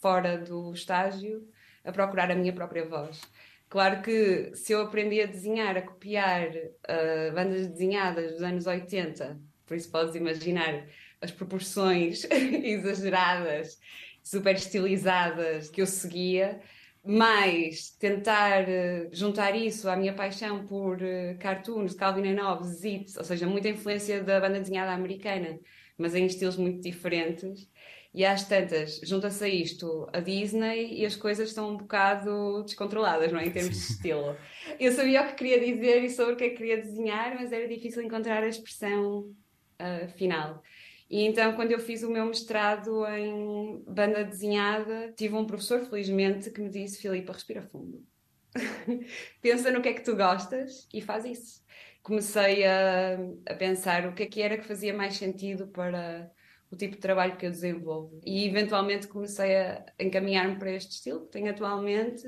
fora 0.00 0.38
do 0.38 0.72
estágio 0.72 1.48
a 1.84 1.92
procurar 1.92 2.30
a 2.30 2.34
minha 2.34 2.52
própria 2.52 2.84
voz. 2.84 3.20
Claro 3.68 4.02
que 4.02 4.54
se 4.54 4.72
eu 4.72 4.82
aprendi 4.82 5.20
a 5.22 5.26
desenhar, 5.26 5.76
a 5.76 5.82
copiar 5.82 6.48
uh, 6.50 7.34
bandas 7.34 7.66
desenhadas 7.68 8.32
dos 8.32 8.42
anos 8.42 8.66
80, 8.66 9.40
por 9.64 9.76
isso 9.76 9.90
podes 9.90 10.14
imaginar 10.14 10.86
as 11.22 11.30
proporções 11.30 12.24
exageradas, 12.30 13.78
super 14.22 14.56
estilizadas 14.56 15.70
que 15.70 15.80
eu 15.80 15.86
seguia, 15.86 16.60
mais 17.04 17.90
tentar 17.90 18.62
uh, 18.62 19.08
juntar 19.10 19.56
isso 19.56 19.88
à 19.88 19.96
minha 19.96 20.14
paixão 20.14 20.66
por 20.66 20.98
uh, 20.98 21.38
cartoons, 21.40 21.94
Calvin 21.94 22.28
and 22.28 22.42
Hobbes, 22.42 22.78
Zits, 22.78 23.16
ou 23.16 23.24
seja, 23.24 23.46
muita 23.46 23.68
influência 23.68 24.22
da 24.22 24.40
banda 24.40 24.60
desenhada 24.60 24.92
americana, 24.92 25.58
mas 25.98 26.14
em 26.14 26.26
estilos 26.26 26.56
muito 26.56 26.80
diferentes. 26.80 27.68
E 28.14 28.26
às 28.26 28.46
tantas, 28.46 29.00
junta-se 29.02 29.42
a 29.42 29.48
isto 29.48 30.06
a 30.12 30.20
Disney 30.20 31.00
e 31.00 31.06
as 31.06 31.16
coisas 31.16 31.48
estão 31.48 31.70
um 31.70 31.76
bocado 31.78 32.62
descontroladas, 32.62 33.32
não 33.32 33.40
é? 33.40 33.46
Em 33.46 33.50
termos 33.50 33.74
de 33.74 33.78
estilo. 33.92 34.36
Eu 34.78 34.92
sabia 34.92 35.22
o 35.22 35.28
que 35.28 35.34
queria 35.34 35.58
dizer 35.58 36.04
e 36.04 36.10
sobre 36.10 36.34
o 36.34 36.36
que 36.36 36.44
é 36.44 36.50
que 36.50 36.56
queria 36.56 36.76
desenhar, 36.76 37.34
mas 37.34 37.50
era 37.52 37.66
difícil 37.66 38.02
encontrar 38.02 38.42
a 38.42 38.48
expressão 38.48 39.34
uh, 39.80 40.08
final. 40.16 40.62
E 41.12 41.26
então, 41.26 41.54
quando 41.54 41.72
eu 41.72 41.78
fiz 41.78 42.02
o 42.02 42.10
meu 42.10 42.24
mestrado 42.24 43.06
em 43.06 43.84
banda 43.86 44.24
desenhada, 44.24 45.12
tive 45.14 45.34
um 45.34 45.44
professor, 45.44 45.84
felizmente, 45.84 46.50
que 46.50 46.58
me 46.58 46.70
disse: 46.70 47.02
Filipa, 47.02 47.34
respira 47.34 47.60
fundo. 47.60 48.02
Pensa 49.42 49.70
no 49.70 49.82
que 49.82 49.90
é 49.90 49.92
que 49.92 50.00
tu 50.00 50.16
gostas 50.16 50.88
e 50.90 51.02
faz 51.02 51.26
isso. 51.26 51.62
Comecei 52.02 52.64
a, 52.64 53.18
a 53.46 53.54
pensar 53.54 54.06
o 54.06 54.14
que 54.14 54.22
é 54.22 54.26
que 54.26 54.40
era 54.40 54.56
que 54.56 54.64
fazia 54.64 54.94
mais 54.94 55.14
sentido 55.18 55.68
para 55.68 56.32
o 56.70 56.76
tipo 56.76 56.94
de 56.94 57.02
trabalho 57.02 57.36
que 57.36 57.44
eu 57.44 57.50
desenvolvo. 57.50 58.18
E 58.24 58.48
eventualmente 58.48 59.06
comecei 59.06 59.54
a 59.54 59.84
encaminhar-me 60.00 60.58
para 60.58 60.72
este 60.72 60.92
estilo 60.92 61.26
que 61.26 61.32
tenho 61.32 61.50
atualmente. 61.50 62.26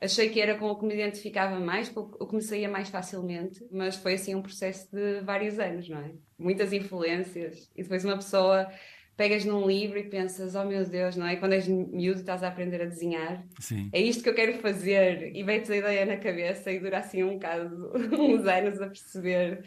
Achei 0.00 0.30
que 0.30 0.40
era 0.40 0.56
com 0.56 0.66
o 0.66 0.76
que 0.76 0.86
me 0.86 0.94
identificava 0.94 1.60
mais, 1.60 1.92
o 1.94 2.26
que 2.26 2.34
me 2.34 2.40
saía 2.42 2.68
mais 2.68 2.88
facilmente, 2.88 3.62
mas 3.70 3.96
foi 3.96 4.14
assim 4.14 4.34
um 4.34 4.40
processo 4.40 4.88
de 4.90 5.20
vários 5.20 5.58
anos, 5.58 5.88
não 5.88 5.98
é? 5.98 6.12
Muitas 6.38 6.72
influências. 6.72 7.70
E 7.76 7.82
depois 7.82 8.04
uma 8.04 8.16
pessoa 8.16 8.70
pegas 9.20 9.44
num 9.44 9.66
livro 9.66 9.98
e 9.98 10.04
pensas, 10.04 10.54
oh 10.54 10.64
meu 10.64 10.82
Deus, 10.86 11.14
não 11.14 11.26
é? 11.26 11.36
Quando 11.36 11.52
és 11.52 11.68
miúdo 11.68 12.20
estás 12.20 12.42
a 12.42 12.48
aprender 12.48 12.80
a 12.80 12.86
desenhar. 12.86 13.44
Sim. 13.58 13.90
É 13.92 14.00
isto 14.00 14.22
que 14.22 14.30
eu 14.30 14.34
quero 14.34 14.54
fazer. 14.54 15.36
E 15.36 15.42
vem-te 15.42 15.70
a 15.70 15.76
ideia 15.76 16.06
na 16.06 16.16
cabeça 16.16 16.72
e 16.72 16.80
dura 16.80 17.00
assim 17.00 17.22
um 17.22 17.34
bocado, 17.34 17.92
uns 18.18 18.46
anos 18.46 18.80
a 18.80 18.86
perceber 18.86 19.62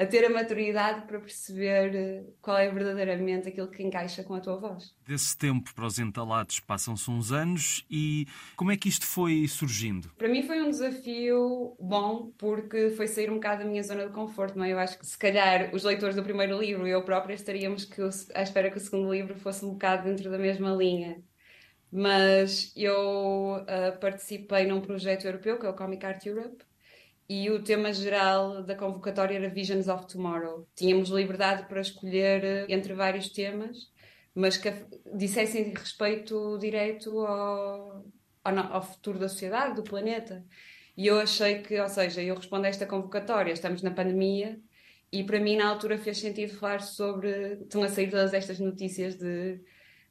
a 0.00 0.06
ter 0.06 0.24
a 0.24 0.30
maturidade 0.30 1.02
para 1.02 1.20
perceber 1.20 1.94
eh, 1.94 2.24
qual 2.40 2.56
é 2.56 2.70
verdadeiramente 2.70 3.48
aquilo 3.48 3.68
que 3.68 3.82
encaixa 3.82 4.24
com 4.24 4.32
a 4.32 4.40
tua 4.40 4.56
voz. 4.56 4.94
Desse 5.06 5.36
tempo 5.36 5.74
para 5.74 5.84
os 5.84 5.98
entalados 5.98 6.58
passam-se 6.58 7.10
uns 7.10 7.30
anos 7.30 7.84
e 7.90 8.26
como 8.56 8.72
é 8.72 8.78
que 8.78 8.88
isto 8.88 9.06
foi 9.06 9.46
surgindo? 9.46 10.10
Para 10.16 10.26
mim 10.26 10.42
foi 10.42 10.62
um 10.62 10.70
desafio 10.70 11.76
bom 11.78 12.32
porque 12.38 12.88
foi 12.92 13.06
sair 13.08 13.30
um 13.30 13.34
bocado 13.34 13.62
da 13.62 13.68
minha 13.68 13.82
zona 13.82 14.06
de 14.06 14.12
conforto, 14.14 14.56
não 14.56 14.64
é? 14.64 14.72
Eu 14.72 14.78
acho 14.78 14.98
que 14.98 15.04
se 15.04 15.18
calhar 15.18 15.68
os 15.74 15.84
leitores 15.84 16.16
do 16.16 16.22
primeiro 16.22 16.58
livro 16.58 16.88
e 16.88 16.90
eu 16.92 17.04
própria 17.04 17.34
estaríamos 17.34 17.84
que, 17.84 18.00
à 18.34 18.42
espera 18.42 18.70
que 18.70 18.78
o 18.78 18.80
segundo 18.80 19.12
livro 19.12 19.34
fosse 19.34 19.66
um 19.66 19.72
bocado 19.72 20.04
dentro 20.04 20.30
da 20.30 20.38
mesma 20.38 20.70
linha. 20.70 21.22
Mas 21.92 22.72
eu 22.74 23.56
uh, 23.56 23.98
participei 24.00 24.66
num 24.66 24.80
projeto 24.80 25.26
europeu 25.26 25.58
que 25.58 25.66
é 25.66 25.68
o 25.68 25.74
Comic 25.74 26.06
Art 26.06 26.24
Europe 26.24 26.64
e 27.30 27.48
o 27.48 27.62
tema 27.62 27.92
geral 27.92 28.60
da 28.64 28.74
convocatória 28.74 29.36
era 29.36 29.48
Visions 29.48 29.86
of 29.86 30.08
Tomorrow. 30.08 30.66
Tínhamos 30.74 31.10
liberdade 31.10 31.68
para 31.68 31.80
escolher 31.80 32.42
eh, 32.44 32.66
entre 32.68 32.92
vários 32.92 33.28
temas, 33.28 33.76
mas 34.34 34.56
que 34.56 34.74
dissessem 35.14 35.72
respeito 35.72 36.58
direto 36.58 37.20
ao, 37.20 38.04
ao, 38.42 38.72
ao, 38.72 38.82
futuro 38.82 39.16
da 39.16 39.28
sociedade, 39.28 39.76
do 39.76 39.84
planeta. 39.84 40.44
E 40.96 41.06
eu 41.06 41.20
achei 41.20 41.60
que, 41.62 41.80
ou 41.80 41.88
seja, 41.88 42.20
eu 42.20 42.34
respondo 42.34 42.66
a 42.66 42.68
esta 42.68 42.84
convocatória, 42.84 43.52
estamos 43.52 43.80
na 43.80 43.92
pandemia, 43.92 44.58
e 45.12 45.22
para 45.22 45.38
mim 45.38 45.56
na 45.56 45.68
altura 45.68 45.98
fez 45.98 46.18
sentido 46.18 46.56
falar 46.56 46.80
sobre. 46.80 47.60
Estão 47.62 47.84
a 47.84 47.88
sair 47.88 48.10
todas 48.10 48.34
estas 48.34 48.58
notícias 48.58 49.14
de, 49.14 49.60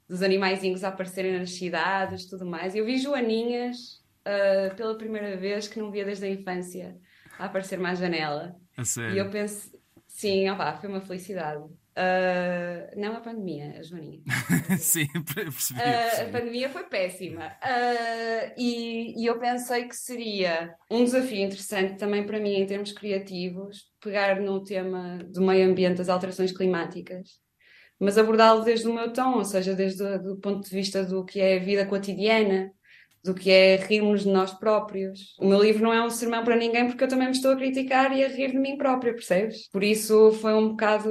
dos 0.08 0.22
animaizinhos 0.22 0.86
a 0.86 0.88
aparecerem 0.88 1.38
nas 1.38 1.52
cidades 1.52 2.30
tudo 2.30 2.46
mais. 2.46 2.76
Eu 2.76 2.86
vi 2.86 2.98
joaninhas 2.98 4.02
uh, 4.22 4.74
pela 4.78 4.98
primeira 4.98 5.36
vez 5.36 5.68
que 5.68 5.80
não 5.80 5.92
via 5.92 6.06
desde 6.06 6.26
a 6.26 6.30
infância 6.30 6.98
a 7.40 7.46
aparecer-me 7.46 7.88
à 7.88 7.96
janela. 7.96 8.56
A 8.78 8.84
sério? 8.84 9.16
E 9.16 9.18
eu 9.18 9.30
penso, 9.30 9.72
sim, 10.08 10.50
opa, 10.50 10.76
foi 10.76 10.90
uma 10.90 11.02
felicidade. 11.02 11.64
Uh, 11.64 13.00
não 13.00 13.18
a 13.18 13.20
pandemia, 13.20 13.78
a 13.78 13.84
Joaninha. 13.84 14.22
sim, 14.78 15.08
percebi, 15.34 15.80
uh, 15.80 16.28
a 16.28 16.32
pandemia 16.32 16.70
foi 16.70 16.84
péssima. 16.84 17.48
Uh, 17.48 18.54
e, 18.58 19.22
e, 19.22 19.26
eu 19.26 19.38
pensei 19.40 19.86
que 19.86 19.96
seria 19.96 20.76
um 20.90 21.04
desafio 21.04 21.40
interessante 21.40 21.98
também 21.98 22.26
para 22.26 22.40
mim, 22.40 22.54
em 22.54 22.66
termos 22.66 22.94
criativos, 22.94 23.86
pegar 24.02 24.40
no 24.40 24.64
tema 24.64 25.20
do 25.26 25.42
meio 25.42 25.70
ambiente, 25.70 25.98
das 25.98 26.08
alterações 26.08 26.54
climáticas, 26.54 27.40
mas 28.00 28.18
abordá-lo 28.18 28.64
desde 28.64 28.88
o 28.88 28.94
meu 28.94 29.12
tom, 29.12 29.38
ou 29.38 29.46
seja, 29.46 29.76
desde 29.76 30.04
o 30.04 30.38
ponto 30.38 30.64
de 30.64 30.74
vista 30.74 31.04
do 31.04 31.26
que 31.26 31.42
é 31.42 31.58
a 31.58 31.64
vida 31.64 31.86
cotidiana, 31.86 32.72
do 33.24 33.34
que 33.34 33.52
é 33.52 33.76
rirmos 33.76 34.24
de 34.24 34.30
nós 34.30 34.54
próprios. 34.54 35.36
O 35.40 35.48
meu 35.48 35.62
livro 35.62 35.84
não 35.84 35.94
é 35.94 36.04
um 36.04 36.10
sermão 36.10 36.44
para 36.44 36.56
ninguém 36.56 36.88
porque 36.88 37.04
eu 37.04 37.08
também 37.08 37.28
me 37.28 37.34
estou 37.34 37.52
a 37.52 37.56
criticar 37.56 38.16
e 38.16 38.24
a 38.24 38.28
rir 38.28 38.52
de 38.52 38.60
mim 38.60 38.78
própria, 38.78 39.14
percebes? 39.14 39.68
Por 39.70 39.84
isso 39.84 40.32
foi 40.34 40.54
um 40.54 40.70
bocado 40.70 41.10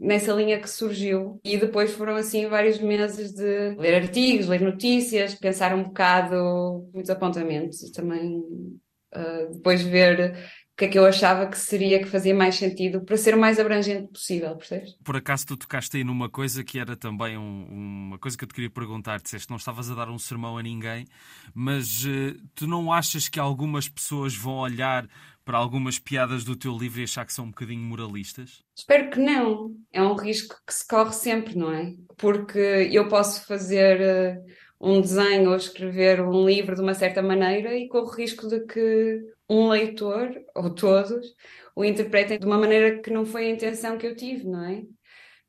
nessa 0.00 0.32
linha 0.32 0.60
que 0.60 0.70
surgiu. 0.70 1.40
E 1.44 1.56
depois 1.56 1.92
foram 1.92 2.16
assim 2.16 2.46
vários 2.46 2.78
meses 2.78 3.32
de 3.32 3.74
ler 3.76 3.94
artigos, 3.94 4.46
ler 4.46 4.60
notícias, 4.60 5.34
pensar 5.34 5.74
um 5.74 5.84
bocado, 5.84 6.88
muitos 6.92 7.10
apontamentos 7.10 7.82
e 7.82 7.92
também 7.92 8.38
uh, 8.38 9.52
depois 9.52 9.82
ver 9.82 10.36
o 10.74 10.76
que 10.76 10.86
é 10.86 10.88
que 10.88 10.98
eu 10.98 11.06
achava 11.06 11.46
que 11.46 11.56
seria 11.56 12.00
que 12.00 12.08
fazia 12.08 12.34
mais 12.34 12.56
sentido 12.56 13.00
para 13.00 13.16
ser 13.16 13.32
o 13.32 13.38
mais 13.38 13.60
abrangente 13.60 14.08
possível, 14.08 14.56
percebes? 14.56 14.96
Por 15.04 15.14
acaso 15.14 15.46
tu 15.46 15.56
tocaste 15.56 15.96
aí 15.96 16.02
numa 16.02 16.28
coisa 16.28 16.64
que 16.64 16.80
era 16.80 16.96
também 16.96 17.38
um, 17.38 17.66
uma 18.08 18.18
coisa 18.18 18.36
que 18.36 18.42
eu 18.42 18.48
te 18.48 18.54
queria 18.54 18.70
perguntar, 18.70 19.20
disseste 19.20 19.46
que 19.46 19.52
não 19.52 19.56
estavas 19.56 19.88
a 19.88 19.94
dar 19.94 20.10
um 20.10 20.18
sermão 20.18 20.58
a 20.58 20.62
ninguém, 20.64 21.06
mas 21.54 22.04
uh, 22.04 22.36
tu 22.56 22.66
não 22.66 22.92
achas 22.92 23.28
que 23.28 23.38
algumas 23.38 23.88
pessoas 23.88 24.34
vão 24.34 24.54
olhar 24.54 25.08
para 25.44 25.58
algumas 25.58 25.98
piadas 25.98 26.42
do 26.42 26.56
teu 26.56 26.76
livro 26.76 27.00
e 27.00 27.04
achar 27.04 27.24
que 27.24 27.32
são 27.32 27.44
um 27.44 27.50
bocadinho 27.50 27.82
moralistas? 27.82 28.64
Espero 28.74 29.10
que 29.10 29.20
não. 29.20 29.76
É 29.92 30.02
um 30.02 30.16
risco 30.16 30.56
que 30.66 30.74
se 30.74 30.84
corre 30.88 31.12
sempre, 31.12 31.56
não 31.56 31.70
é? 31.70 31.94
Porque 32.16 32.58
eu 32.90 33.06
posso 33.06 33.46
fazer 33.46 34.00
uh, 34.00 34.44
um 34.84 35.00
desenho 35.00 35.50
ou 35.50 35.56
escrever 35.56 36.20
um 36.20 36.46
livro 36.46 36.74
de 36.74 36.82
uma 36.82 36.94
certa 36.94 37.22
maneira 37.22 37.74
e 37.76 37.88
corro 37.88 38.08
o 38.08 38.14
risco 38.14 38.46
de 38.48 38.60
que 38.66 39.20
um 39.48 39.68
leitor, 39.68 40.30
ou 40.54 40.74
todos, 40.74 41.34
o 41.74 41.84
interpretem 41.84 42.38
de 42.38 42.46
uma 42.46 42.58
maneira 42.58 43.00
que 43.00 43.10
não 43.10 43.24
foi 43.24 43.46
a 43.46 43.50
intenção 43.50 43.96
que 43.98 44.06
eu 44.06 44.14
tive, 44.14 44.44
não 44.44 44.64
é? 44.64 44.82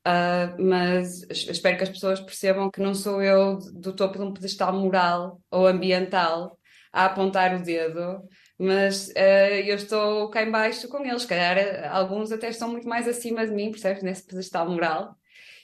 Uh, 0.06 0.62
mas 0.62 1.22
espero 1.30 1.76
que 1.76 1.82
as 1.82 1.88
pessoas 1.90 2.20
percebam 2.20 2.70
que 2.70 2.80
não 2.80 2.94
sou 2.94 3.20
eu 3.22 3.58
do 3.74 3.92
topo 3.92 4.18
de 4.18 4.24
um 4.24 4.32
pedestal 4.32 4.72
moral 4.72 5.40
ou 5.50 5.66
ambiental 5.66 6.58
a 6.92 7.06
apontar 7.06 7.54
o 7.56 7.62
dedo, 7.62 8.22
mas 8.58 9.08
uh, 9.08 9.54
eu 9.66 9.74
estou 9.74 10.30
cá 10.30 10.42
embaixo 10.42 10.88
com 10.88 11.04
eles. 11.04 11.22
Se 11.22 11.28
calhar 11.28 11.92
alguns 11.92 12.32
até 12.32 12.48
estão 12.48 12.70
muito 12.70 12.88
mais 12.88 13.06
acima 13.08 13.46
de 13.46 13.52
mim, 13.52 13.70
percebes? 13.70 14.02
Nesse 14.02 14.24
pedestal 14.24 14.70
moral. 14.70 15.16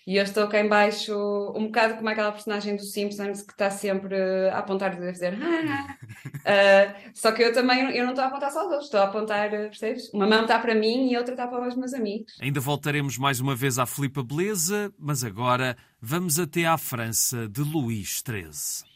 E 0.06 0.16
eu 0.16 0.24
estou 0.24 0.48
cá 0.48 0.60
embaixo 0.60 1.14
um 1.56 1.66
bocado 1.66 1.94
como 1.94 2.08
aquela 2.08 2.32
personagem 2.32 2.76
dos 2.76 2.92
Simpsons 2.92 3.42
que 3.42 3.52
está 3.52 3.70
sempre 3.70 4.16
a 4.50 4.58
apontar 4.58 5.00
e 5.00 5.08
a 5.08 5.12
dizer 5.12 5.34
uh, 5.34 6.94
só 7.14 7.32
que 7.32 7.42
eu 7.42 7.52
também 7.52 7.96
eu 7.96 8.04
não 8.04 8.12
estou 8.12 8.24
a 8.24 8.28
apontar 8.28 8.50
só 8.50 8.60
aos 8.60 8.70
outros, 8.70 8.86
estou 8.86 9.00
a 9.00 9.04
apontar, 9.04 9.50
percebes? 9.50 10.12
Uma 10.12 10.26
mão 10.26 10.42
está 10.42 10.58
para 10.58 10.74
mim 10.74 11.10
e 11.10 11.16
outra 11.16 11.34
está 11.34 11.46
para 11.46 11.68
os 11.68 11.76
meus 11.76 11.94
amigos. 11.94 12.32
Ainda 12.40 12.60
voltaremos 12.60 13.16
mais 13.16 13.40
uma 13.40 13.54
vez 13.54 13.78
à 13.78 13.86
Filipa 13.86 14.22
Beleza, 14.22 14.92
mas 14.98 15.22
agora 15.22 15.76
vamos 16.00 16.38
até 16.38 16.66
à 16.66 16.76
França 16.76 17.48
de 17.48 17.62
Luís 17.62 18.22
XIII. 18.26 18.91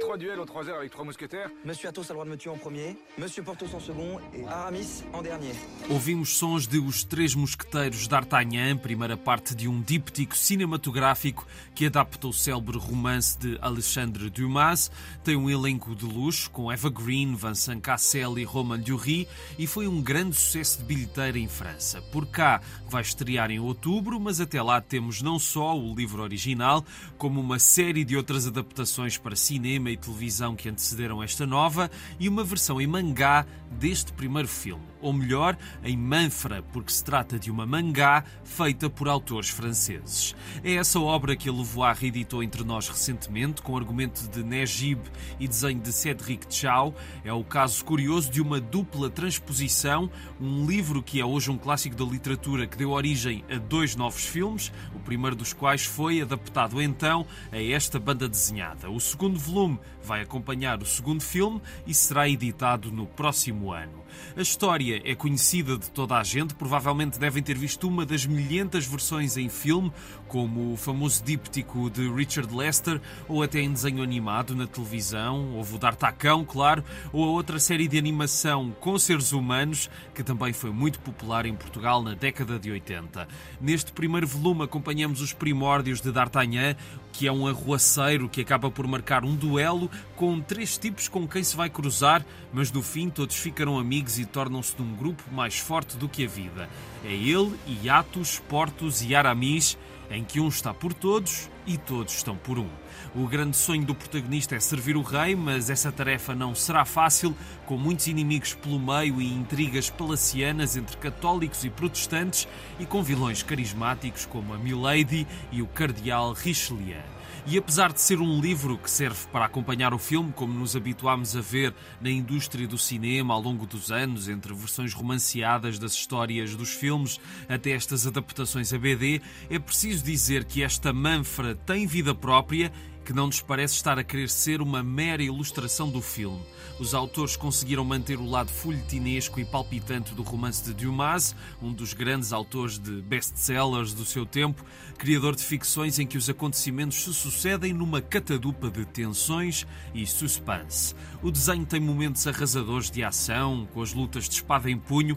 Trois 0.00 0.16
duels 0.16 0.38
en 0.38 0.46
trois 0.46 0.68
heures 0.68 0.78
avec 0.78 0.90
trois 0.90 1.04
mousquetaires 1.04 1.50
Monsieur 1.64 1.88
Athos 1.88 2.02
a 2.02 2.08
le 2.08 2.14
droit 2.14 2.24
de 2.24 2.30
me 2.30 2.36
tuer 2.36 2.50
en 2.50 2.56
premier, 2.56 2.96
Monsieur 3.18 3.42
Porthos 3.42 3.74
en 3.74 3.80
second 3.80 4.20
et 4.32 4.46
Aramis 4.46 5.02
en 5.12 5.22
dernier. 5.22 5.52
Ouvimos 5.90 6.26
sons 6.26 6.68
de 6.68 6.78
Os 6.78 7.04
Três 7.04 7.34
Mosqueteiros 7.36 8.08
d'Artagnan, 8.08 8.76
primeira 8.78 9.16
parte 9.16 9.54
de 9.54 9.66
um 9.68 9.80
díptico 9.80 10.36
cinematográfico 10.36 11.46
que 11.74 11.86
adapta 11.86 12.28
o 12.28 12.32
célebre 12.32 12.78
romance 12.78 13.38
de 13.38 13.58
Alexandre 13.60 14.30
Dumas. 14.30 14.90
Tem 15.24 15.36
um 15.36 15.50
elenco 15.50 15.94
de 15.94 16.04
luxo 16.04 16.50
com 16.50 16.70
Eva 16.70 16.88
Green, 16.88 17.34
Vincent 17.34 17.80
Cassel 17.80 18.38
e 18.38 18.44
Roman 18.44 18.78
Dury 18.78 19.26
e 19.58 19.66
foi 19.66 19.88
um 19.88 20.00
grande 20.00 20.36
sucesso 20.36 20.78
de 20.78 20.84
bilheteira 20.84 21.38
em 21.38 21.48
França. 21.48 22.00
Por 22.12 22.26
cá 22.26 22.60
vai 22.88 23.02
estrear 23.02 23.50
em 23.50 23.58
outubro, 23.58 24.18
mas 24.20 24.40
até 24.40 24.62
lá 24.62 24.80
temos 24.80 25.22
não 25.22 25.38
só 25.38 25.76
o 25.76 25.94
livro 25.94 26.22
original, 26.22 26.84
como 27.18 27.40
uma 27.40 27.58
série 27.58 28.04
de 28.04 28.16
outras 28.16 28.46
adaptações 28.46 29.18
para 29.18 29.34
cinema 29.34 29.87
cinema 29.88 29.90
e 29.90 29.96
televisão 29.96 30.54
que 30.54 30.68
antecederam 30.68 31.22
esta 31.22 31.46
nova 31.46 31.90
e 32.20 32.28
uma 32.28 32.44
versão 32.44 32.80
em 32.80 32.86
mangá 32.86 33.46
deste 33.70 34.12
primeiro 34.12 34.48
filme, 34.48 34.84
ou 35.00 35.12
melhor, 35.12 35.56
em 35.84 35.96
manfra, 35.96 36.62
porque 36.72 36.92
se 36.92 37.04
trata 37.04 37.38
de 37.38 37.50
uma 37.50 37.66
mangá 37.66 38.24
feita 38.44 38.90
por 38.90 39.08
autores 39.08 39.48
franceses. 39.48 40.34
É 40.62 40.74
essa 40.74 40.98
obra 41.00 41.36
que 41.36 41.48
a 41.48 41.52
Levoir 41.52 41.96
reeditou 41.96 42.42
entre 42.42 42.64
nós 42.64 42.88
recentemente, 42.88 43.62
com 43.62 43.76
argumento 43.76 44.28
de 44.28 44.42
Negib 44.42 45.00
e 45.38 45.46
desenho 45.46 45.80
de 45.80 45.92
Cédric 45.92 46.46
Chao. 46.52 46.94
É 47.24 47.32
o 47.32 47.44
caso 47.44 47.84
curioso 47.84 48.30
de 48.30 48.40
uma 48.40 48.60
dupla 48.60 49.10
transposição, 49.10 50.10
um 50.40 50.66
livro 50.66 51.02
que 51.02 51.20
é 51.20 51.24
hoje 51.24 51.50
um 51.50 51.58
clássico 51.58 51.96
da 51.96 52.04
literatura 52.04 52.66
que 52.66 52.76
deu 52.76 52.90
origem 52.90 53.44
a 53.50 53.56
dois 53.56 53.94
novos 53.96 54.24
filmes, 54.24 54.72
o 54.94 54.98
primeiro 54.98 55.36
dos 55.36 55.52
quais 55.52 55.84
foi 55.84 56.20
adaptado 56.20 56.80
então 56.80 57.26
a 57.52 57.62
esta 57.62 57.98
banda 57.98 58.28
desenhada. 58.28 58.90
O 58.90 59.00
segundo 59.00 59.38
volume 59.38 59.78
vai 60.02 60.22
acompanhar 60.22 60.82
o 60.82 60.86
segundo 60.86 61.22
filme 61.22 61.60
e 61.86 61.94
será 61.94 62.28
editado 62.28 62.90
no 62.90 63.06
próximo 63.06 63.72
ano. 63.72 64.07
A 64.36 64.40
história 64.40 65.02
é 65.04 65.14
conhecida 65.14 65.76
de 65.76 65.90
toda 65.90 66.16
a 66.16 66.22
gente, 66.22 66.54
provavelmente 66.54 67.18
devem 67.18 67.42
ter 67.42 67.56
visto 67.56 67.86
uma 67.88 68.06
das 68.06 68.26
milhentas 68.26 68.86
versões 68.86 69.36
em 69.36 69.48
filme, 69.48 69.92
como 70.28 70.74
o 70.74 70.76
famoso 70.76 71.24
díptico 71.24 71.90
de 71.90 72.08
Richard 72.12 72.54
Lester, 72.54 73.00
ou 73.26 73.42
até 73.42 73.60
em 73.60 73.72
desenho 73.72 74.02
animado 74.02 74.54
na 74.54 74.66
televisão, 74.66 75.54
houve 75.54 75.74
o 75.74 75.78
D'Artacão, 75.78 76.44
claro, 76.44 76.84
ou 77.12 77.24
a 77.24 77.28
outra 77.28 77.58
série 77.58 77.88
de 77.88 77.98
animação 77.98 78.70
com 78.78 78.98
seres 78.98 79.32
humanos, 79.32 79.90
que 80.14 80.22
também 80.22 80.52
foi 80.52 80.70
muito 80.70 81.00
popular 81.00 81.46
em 81.46 81.54
Portugal 81.54 82.02
na 82.02 82.14
década 82.14 82.58
de 82.58 82.70
80. 82.70 83.26
Neste 83.60 83.90
primeiro 83.90 84.26
volume 84.26 84.64
acompanhamos 84.64 85.20
os 85.20 85.32
primórdios 85.32 86.00
de 86.00 86.12
D'Artagnan, 86.12 86.76
que 87.12 87.26
é 87.26 87.32
um 87.32 87.46
arruaceiro 87.48 88.28
que 88.28 88.40
acaba 88.40 88.70
por 88.70 88.86
marcar 88.86 89.24
um 89.24 89.34
duelo 89.34 89.90
com 90.14 90.40
três 90.40 90.78
tipos 90.78 91.08
com 91.08 91.26
quem 91.26 91.42
se 91.42 91.56
vai 91.56 91.68
cruzar, 91.68 92.24
mas 92.52 92.70
no 92.70 92.82
fim 92.82 93.10
todos 93.10 93.34
ficarão 93.34 93.78
amigos 93.78 94.18
e 94.18 94.24
tornam-se 94.24 94.76
de 94.76 94.82
um 94.82 94.94
grupo 94.94 95.24
mais 95.32 95.58
forte 95.58 95.96
do 95.96 96.08
que 96.08 96.24
a 96.24 96.28
vida. 96.28 96.68
É 97.04 97.12
ele, 97.12 97.58
Iatus, 97.82 98.38
Portos 98.48 99.02
e 99.02 99.14
Aramis, 99.14 99.76
em 100.10 100.24
que 100.24 100.40
um 100.40 100.48
está 100.48 100.72
por 100.72 100.92
todos 100.92 101.50
e 101.66 101.76
todos 101.76 102.14
estão 102.14 102.36
por 102.36 102.58
um. 102.58 102.68
O 103.14 103.26
grande 103.26 103.56
sonho 103.56 103.84
do 103.84 103.94
protagonista 103.94 104.54
é 104.54 104.60
servir 104.60 104.96
o 104.96 105.02
rei, 105.02 105.34
mas 105.34 105.70
essa 105.70 105.92
tarefa 105.92 106.34
não 106.34 106.54
será 106.54 106.84
fácil, 106.84 107.34
com 107.66 107.76
muitos 107.76 108.06
inimigos 108.06 108.54
pelo 108.54 108.78
meio 108.78 109.20
e 109.20 109.32
intrigas 109.32 109.90
palacianas 109.90 110.76
entre 110.76 110.96
católicos 110.96 111.64
e 111.64 111.70
protestantes 111.70 112.48
e 112.78 112.86
com 112.86 113.02
vilões 113.02 113.42
carismáticos 113.42 114.26
como 114.26 114.54
a 114.54 114.58
Milady 114.58 115.26
e 115.52 115.62
o 115.62 115.66
cardeal 115.66 116.32
Richelieu. 116.32 117.17
E 117.46 117.56
apesar 117.56 117.92
de 117.92 118.00
ser 118.00 118.20
um 118.20 118.40
livro 118.40 118.76
que 118.76 118.90
serve 118.90 119.26
para 119.32 119.46
acompanhar 119.46 119.94
o 119.94 119.98
filme, 119.98 120.32
como 120.32 120.52
nos 120.52 120.76
habituámos 120.76 121.36
a 121.36 121.40
ver 121.40 121.74
na 122.00 122.10
indústria 122.10 122.66
do 122.66 122.76
cinema 122.76 123.34
ao 123.34 123.40
longo 123.40 123.66
dos 123.66 123.90
anos, 123.90 124.28
entre 124.28 124.52
versões 124.52 124.92
romanceadas 124.92 125.78
das 125.78 125.92
histórias 125.92 126.54
dos 126.54 126.70
filmes 126.70 127.18
até 127.48 127.70
estas 127.70 128.06
adaptações 128.06 128.72
a 128.72 128.78
BD, 128.78 129.20
é 129.48 129.58
preciso 129.58 130.04
dizer 130.04 130.44
que 130.44 130.62
esta 130.62 130.92
manfra 130.92 131.54
tem 131.54 131.86
vida 131.86 132.14
própria 132.14 132.72
que 133.08 133.14
não 133.14 133.28
nos 133.28 133.40
parece 133.40 133.72
estar 133.72 133.98
a 133.98 134.04
querer 134.04 134.28
ser 134.28 134.60
uma 134.60 134.82
mera 134.82 135.22
ilustração 135.22 135.88
do 135.88 136.02
filme. 136.02 136.44
Os 136.78 136.92
autores 136.92 137.36
conseguiram 137.36 137.82
manter 137.82 138.18
o 138.18 138.28
lado 138.28 138.50
folhetinesco 138.50 139.40
e 139.40 139.46
palpitante 139.46 140.12
do 140.14 140.22
romance 140.22 140.62
de 140.62 140.74
Dumas, 140.74 141.34
um 141.62 141.72
dos 141.72 141.94
grandes 141.94 142.34
autores 142.34 142.78
de 142.78 143.00
best-sellers 143.00 143.94
do 143.94 144.04
seu 144.04 144.26
tempo, 144.26 144.62
criador 144.98 145.34
de 145.34 145.42
ficções 145.42 145.98
em 145.98 146.06
que 146.06 146.18
os 146.18 146.28
acontecimentos 146.28 147.02
se 147.02 147.14
sucedem 147.14 147.72
numa 147.72 148.02
catadupa 148.02 148.70
de 148.70 148.84
tensões 148.84 149.66
e 149.94 150.06
suspense. 150.06 150.94
O 151.22 151.30
desenho 151.30 151.64
tem 151.64 151.80
momentos 151.80 152.26
arrasadores 152.26 152.90
de 152.90 153.02
ação, 153.02 153.66
com 153.72 153.80
as 153.80 153.94
lutas 153.94 154.28
de 154.28 154.34
espada 154.34 154.70
em 154.70 154.76
punho, 154.76 155.16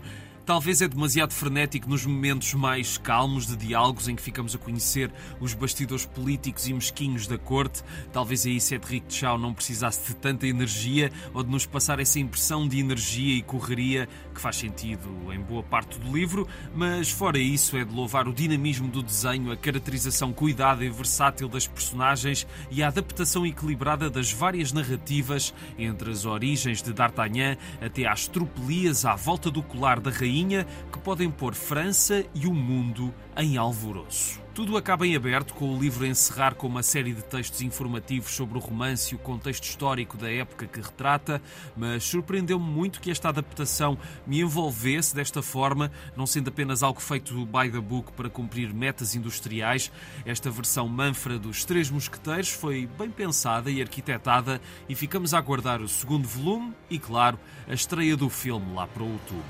Talvez 0.52 0.82
é 0.82 0.88
demasiado 0.90 1.32
frenético 1.32 1.90
nos 1.90 2.06
momentos 2.06 2.54
mais 2.56 2.98
calmos 2.98 3.48
de 3.48 3.56
diálogos 3.56 4.10
em 4.10 4.18
que 4.18 4.22
ficamos 4.22 4.54
a 4.54 4.58
conhecer 4.58 5.10
os 5.40 5.54
bastidores 5.54 6.06
políticos 6.06 6.68
e 6.68 6.74
mesquinhos 6.74 7.26
da 7.26 7.38
corte. 7.38 7.82
Talvez 8.12 8.46
aí 8.46 8.60
Cedric 8.60 9.06
Chao 9.08 9.38
não 9.38 9.54
precisasse 9.54 10.10
de 10.10 10.16
tanta 10.20 10.46
energia 10.46 11.10
ou 11.34 11.42
de 11.42 11.50
nos 11.50 11.66
passar 11.66 12.02
essa 12.02 12.20
impressão 12.20 12.68
de 12.68 12.82
energia 12.82 13.38
e 13.38 13.42
correria 13.42 14.10
que 14.32 14.42
faz 14.42 14.56
sentido 14.56 15.10
em 15.32 15.40
boa 15.40 15.62
parte 15.62 16.00
do 16.00 16.12
livro, 16.12 16.48
mas 16.74 17.12
fora 17.12 17.38
isso 17.38 17.78
é 17.78 17.86
de 17.86 17.94
louvar 17.94 18.28
o 18.28 18.34
dinamismo 18.34 18.88
do 18.88 19.04
desenho, 19.04 19.52
a 19.52 19.58
caracterização 19.58 20.34
cuidada 20.34 20.84
e 20.84 20.90
versátil 20.90 21.48
das 21.48 21.68
personagens 21.68 22.48
e 22.70 22.82
a 22.82 22.88
adaptação 22.88 23.46
equilibrada 23.46 24.10
das 24.10 24.32
várias 24.32 24.72
narrativas 24.72 25.54
entre 25.78 26.12
as 26.12 26.26
origens 26.26 26.82
de 26.82 26.94
D'Artagnan 26.94 27.58
até 27.82 28.08
às 28.08 28.28
tropelias 28.28 29.06
à 29.06 29.16
volta 29.16 29.52
do 29.52 29.62
colar 29.62 30.00
da 30.00 30.10
rainha 30.10 30.66
que 30.92 31.00
podem 31.00 31.30
pôr 31.30 31.54
França 31.54 32.26
e 32.34 32.48
o 32.48 32.54
mundo 32.54 33.14
em 33.38 33.58
alvoroço. 33.58 34.41
Tudo 34.54 34.76
acaba 34.76 35.08
em 35.08 35.16
aberto, 35.16 35.54
com 35.54 35.74
o 35.74 35.80
livro 35.80 36.06
encerrar 36.06 36.56
com 36.56 36.68
uma 36.68 36.84
série 36.84 37.14
de 37.14 37.24
textos 37.24 37.62
informativos 37.62 38.32
sobre 38.32 38.58
o 38.58 38.62
romance 38.62 39.14
e 39.14 39.16
o 39.16 39.20
contexto 39.20 39.64
histórico 39.64 40.18
da 40.18 40.30
época 40.30 40.68
que 40.68 40.82
retrata, 40.82 41.42
mas 41.76 42.04
surpreendeu-me 42.04 42.66
muito 42.66 43.00
que 43.00 43.10
esta 43.10 43.30
adaptação 43.30 43.98
me 44.28 44.42
envolvesse 44.42 45.16
desta 45.16 45.42
forma, 45.42 45.90
não 46.18 46.28
sendo 46.28 46.50
apenas 46.50 46.84
algo 46.84 47.00
feito 47.00 47.46
by 47.46 47.72
the 47.72 47.80
book 47.80 48.12
para 48.12 48.30
cumprir 48.30 48.74
metas 48.74 49.16
industriais. 49.16 49.90
Esta 50.26 50.52
versão 50.52 50.86
manfra 50.86 51.40
dos 51.40 51.64
Três 51.64 51.90
Mosqueteiros 51.90 52.50
foi 52.50 52.90
bem 53.00 53.10
pensada 53.10 53.72
e 53.72 53.82
arquitetada 53.82 54.60
e 54.90 54.96
ficamos 54.96 55.34
a 55.34 55.38
aguardar 55.38 55.82
o 55.82 55.88
segundo 55.88 56.28
volume 56.28 56.74
e, 56.90 57.00
claro, 57.00 57.40
a 57.70 57.74
estreia 57.74 58.18
do 58.18 58.30
filme 58.30 58.74
lá 58.74 58.86
para 58.86 59.02
outubro. 59.02 59.46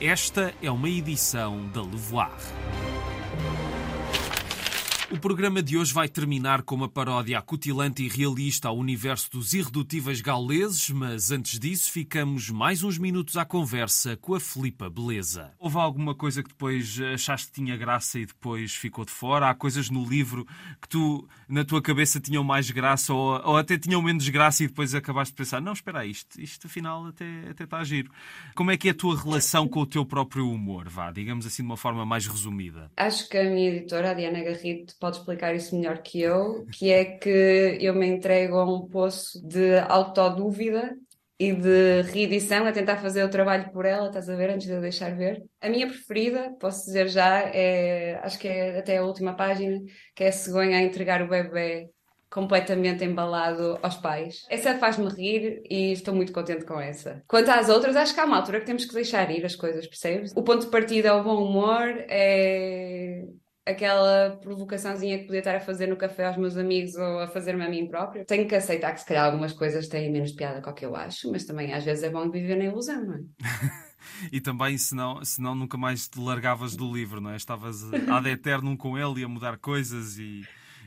Esta 0.00 0.52
é 0.60 0.68
uma 0.68 0.88
edição 0.88 1.68
da 1.68 1.80
Levoir. 1.80 2.32
O 5.12 5.20
programa 5.20 5.62
de 5.62 5.76
hoje 5.76 5.92
vai 5.92 6.08
terminar 6.08 6.62
com 6.62 6.74
uma 6.74 6.88
paródia 6.88 7.38
acutilante 7.38 8.02
e 8.02 8.08
realista 8.08 8.68
ao 8.68 8.78
universo 8.78 9.30
dos 9.30 9.52
irredutíveis 9.52 10.22
gauleses, 10.22 10.88
mas 10.88 11.30
antes 11.30 11.60
disso 11.60 11.92
ficamos 11.92 12.48
mais 12.48 12.82
uns 12.82 12.96
minutos 12.96 13.36
à 13.36 13.44
conversa 13.44 14.16
com 14.16 14.34
a 14.34 14.40
Filipa 14.40 14.88
Beleza. 14.88 15.52
Houve 15.58 15.76
alguma 15.76 16.14
coisa 16.14 16.42
que 16.42 16.48
depois 16.48 16.98
achaste 17.12 17.48
que 17.48 17.60
tinha 17.60 17.76
graça 17.76 18.18
e 18.18 18.24
depois 18.24 18.74
ficou 18.74 19.04
de 19.04 19.10
fora? 19.10 19.50
Há 19.50 19.54
coisas 19.54 19.90
no 19.90 20.02
livro 20.02 20.46
que 20.80 20.88
tu, 20.88 21.28
na 21.46 21.62
tua 21.62 21.82
cabeça, 21.82 22.18
tinham 22.18 22.42
mais 22.42 22.70
graça 22.70 23.12
ou, 23.12 23.38
ou 23.44 23.58
até 23.58 23.76
tinham 23.76 24.00
menos 24.00 24.26
graça 24.30 24.64
e 24.64 24.66
depois 24.66 24.94
acabaste 24.94 25.34
de 25.34 25.36
pensar, 25.36 25.60
não, 25.60 25.74
espera 25.74 26.00
aí, 26.00 26.10
isto, 26.10 26.40
isto 26.40 26.66
afinal 26.66 27.06
até, 27.06 27.50
até 27.50 27.64
está 27.64 27.76
a 27.76 27.84
giro. 27.84 28.10
Como 28.54 28.70
é 28.70 28.78
que 28.78 28.88
é 28.88 28.92
a 28.92 28.94
tua 28.94 29.14
relação 29.22 29.68
com 29.68 29.80
o 29.80 29.86
teu 29.86 30.06
próprio 30.06 30.50
humor, 30.50 30.88
vá, 30.88 31.12
digamos 31.12 31.44
assim 31.44 31.62
de 31.62 31.68
uma 31.68 31.76
forma 31.76 32.06
mais 32.06 32.26
resumida? 32.26 32.90
Acho 32.96 33.28
que 33.28 33.36
a 33.36 33.44
minha 33.44 33.68
editora, 33.68 34.12
a 34.12 34.14
Diana 34.14 34.42
Garrido, 34.42 34.94
pode 35.02 35.16
explicar 35.16 35.52
isso 35.52 35.74
melhor 35.74 35.98
que 35.98 36.20
eu, 36.20 36.64
que 36.70 36.92
é 36.92 37.04
que 37.04 37.76
eu 37.80 37.92
me 37.92 38.06
entrego 38.06 38.56
a 38.56 38.64
um 38.64 38.86
poço 38.88 39.44
de 39.44 39.76
autodúvida 39.88 40.96
e 41.40 41.52
de 41.52 42.02
reedição, 42.02 42.64
a 42.64 42.70
tentar 42.70 42.98
fazer 42.98 43.24
o 43.24 43.28
trabalho 43.28 43.68
por 43.72 43.84
ela, 43.84 44.06
estás 44.06 44.28
a 44.28 44.36
ver, 44.36 44.50
antes 44.50 44.68
de 44.68 44.74
eu 44.74 44.80
deixar 44.80 45.12
ver. 45.16 45.42
A 45.60 45.68
minha 45.68 45.88
preferida, 45.88 46.54
posso 46.60 46.84
dizer 46.86 47.08
já, 47.08 47.40
é, 47.40 48.20
acho 48.22 48.38
que 48.38 48.46
é 48.46 48.78
até 48.78 48.98
a 48.98 49.04
última 49.04 49.34
página, 49.34 49.76
que 50.14 50.22
é 50.22 50.28
a 50.28 50.32
cegonha 50.32 50.78
a 50.78 50.82
entregar 50.82 51.20
o 51.20 51.28
bebê 51.28 51.90
completamente 52.30 53.04
embalado 53.04 53.80
aos 53.82 53.96
pais. 53.96 54.46
Essa 54.48 54.78
faz-me 54.78 55.08
rir 55.08 55.64
e 55.68 55.90
estou 55.90 56.14
muito 56.14 56.32
contente 56.32 56.64
com 56.64 56.80
essa. 56.80 57.24
Quanto 57.26 57.50
às 57.50 57.68
outras, 57.68 57.96
acho 57.96 58.14
que 58.14 58.20
há 58.20 58.24
uma 58.24 58.36
altura 58.36 58.60
que 58.60 58.66
temos 58.66 58.84
que 58.84 58.94
deixar 58.94 59.28
ir 59.32 59.44
as 59.44 59.56
coisas, 59.56 59.84
percebes? 59.84 60.32
O 60.36 60.44
ponto 60.44 60.64
de 60.64 60.70
partida 60.70 61.08
é 61.08 61.12
o 61.12 61.24
bom 61.24 61.44
humor, 61.44 61.88
é 62.08 63.24
aquela 63.64 64.36
provocaçãozinha 64.42 65.18
que 65.18 65.24
podia 65.24 65.38
estar 65.38 65.54
a 65.54 65.60
fazer 65.60 65.86
no 65.86 65.96
café 65.96 66.26
aos 66.26 66.36
meus 66.36 66.56
amigos 66.56 66.94
ou 66.96 67.20
a 67.20 67.28
fazer-me 67.28 67.64
a 67.64 67.70
mim 67.70 67.86
próprio. 67.86 68.24
Tenho 68.24 68.48
que 68.48 68.54
aceitar 68.54 68.92
que 68.92 69.00
se 69.00 69.06
calhar 69.06 69.26
algumas 69.26 69.52
coisas 69.52 69.88
têm 69.88 70.10
menos 70.10 70.32
piada 70.32 70.60
do 70.60 70.74
que 70.74 70.84
eu 70.84 70.96
acho, 70.96 71.30
mas 71.30 71.44
também 71.44 71.72
às 71.72 71.84
vezes 71.84 72.02
é 72.02 72.10
bom 72.10 72.28
viver 72.30 72.56
na 72.56 72.64
ilusão, 72.64 73.04
não 73.04 73.14
é? 73.14 73.20
e 74.32 74.40
também, 74.40 74.76
senão, 74.76 75.24
senão 75.24 75.54
nunca 75.54 75.76
mais 75.76 76.08
te 76.08 76.18
largavas 76.18 76.74
do 76.74 76.92
livro, 76.92 77.20
não 77.20 77.30
é? 77.30 77.36
Estavas 77.36 77.82
ad 78.08 78.28
eternum 78.28 78.76
com 78.76 78.98
ele 78.98 79.20
e 79.20 79.24
a 79.24 79.28
mudar 79.28 79.58
coisas 79.58 80.18
e 80.18 80.42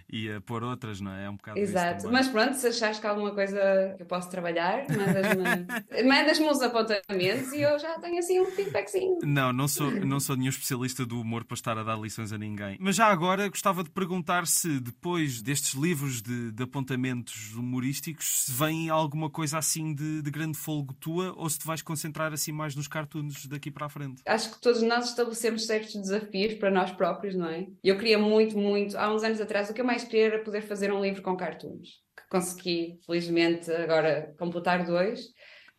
e 0.09 0.31
a 0.31 0.41
pôr 0.41 0.63
outras, 0.63 1.01
não 1.01 1.11
é? 1.11 1.25
É 1.25 1.29
um 1.29 1.35
bocado 1.35 1.59
Exato, 1.59 2.11
mas 2.11 2.27
pronto, 2.27 2.53
se 2.53 2.67
achares 2.67 2.99
que 2.99 3.07
há 3.07 3.09
alguma 3.09 3.33
coisa 3.33 3.93
que 3.97 4.03
eu 4.03 4.07
posso 4.07 4.29
trabalhar, 4.29 4.85
mandas-me 4.89 6.03
mandas 6.07 6.39
uns 6.39 6.61
apontamentos 6.61 7.51
e 7.53 7.61
eu 7.61 7.77
já 7.79 7.99
tenho 7.99 8.19
assim 8.19 8.39
um 8.39 8.45
feedbackzinho. 8.45 9.19
Não, 9.23 9.51
não 9.51 9.67
sou, 9.67 9.91
não 9.91 10.19
sou 10.19 10.35
nenhum 10.35 10.49
especialista 10.49 11.05
do 11.05 11.19
humor 11.19 11.43
para 11.43 11.55
estar 11.55 11.77
a 11.77 11.83
dar 11.83 11.99
lições 11.99 12.31
a 12.31 12.37
ninguém. 12.37 12.77
Mas 12.79 12.95
já 12.95 13.07
agora 13.07 13.47
gostava 13.47 13.83
de 13.83 13.89
perguntar 13.89 14.47
se 14.47 14.79
depois 14.79 15.41
destes 15.41 15.73
livros 15.73 16.21
de, 16.21 16.51
de 16.51 16.63
apontamentos 16.63 17.53
humorísticos 17.53 18.45
se 18.45 18.51
vem 18.51 18.89
alguma 18.89 19.29
coisa 19.29 19.57
assim 19.57 19.93
de, 19.93 20.21
de 20.21 20.31
grande 20.31 20.57
folgo 20.57 20.93
tua 20.93 21.33
ou 21.35 21.49
se 21.49 21.59
te 21.59 21.65
vais 21.65 21.81
concentrar 21.81 22.33
assim 22.33 22.51
mais 22.51 22.75
nos 22.75 22.87
cartoons 22.87 23.45
daqui 23.47 23.71
para 23.71 23.85
a 23.87 23.89
frente. 23.89 24.21
Acho 24.25 24.51
que 24.51 24.61
todos 24.61 24.81
nós 24.81 25.09
estabelecemos 25.09 25.65
certos 25.65 25.95
desafios 25.95 26.53
para 26.55 26.69
nós 26.69 26.91
próprios, 26.91 27.35
não 27.35 27.47
é? 27.47 27.67
Eu 27.83 27.97
queria 27.97 28.17
muito, 28.17 28.57
muito, 28.57 28.97
há 28.97 29.13
uns 29.13 29.23
anos 29.23 29.39
atrás, 29.41 29.69
o 29.69 29.73
que 29.73 29.81
eu 29.81 29.85
mais 29.85 29.94
mais 29.95 30.03
querer 30.03 30.33
era 30.33 30.43
poder 30.43 30.61
fazer 30.61 30.91
um 30.91 31.01
livro 31.01 31.21
com 31.21 31.37
cartoons, 31.37 32.01
que 32.17 32.27
consegui, 32.29 32.99
felizmente, 33.05 33.71
agora 33.71 34.35
completar 34.37 34.85
dois. 34.85 35.21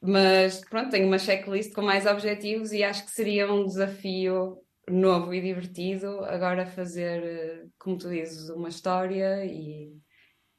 Mas 0.00 0.64
pronto, 0.64 0.90
tenho 0.90 1.06
uma 1.06 1.18
checklist 1.18 1.72
com 1.74 1.82
mais 1.82 2.06
objetivos 2.06 2.72
e 2.72 2.82
acho 2.82 3.04
que 3.04 3.10
seria 3.10 3.52
um 3.52 3.66
desafio 3.66 4.58
novo 4.88 5.34
e 5.34 5.40
divertido 5.40 6.24
agora 6.24 6.64
fazer, 6.64 7.22
eh, 7.22 7.66
como 7.78 7.98
tu 7.98 8.08
dizes, 8.08 8.48
uma 8.50 8.68
história 8.68 9.44
e, 9.44 9.92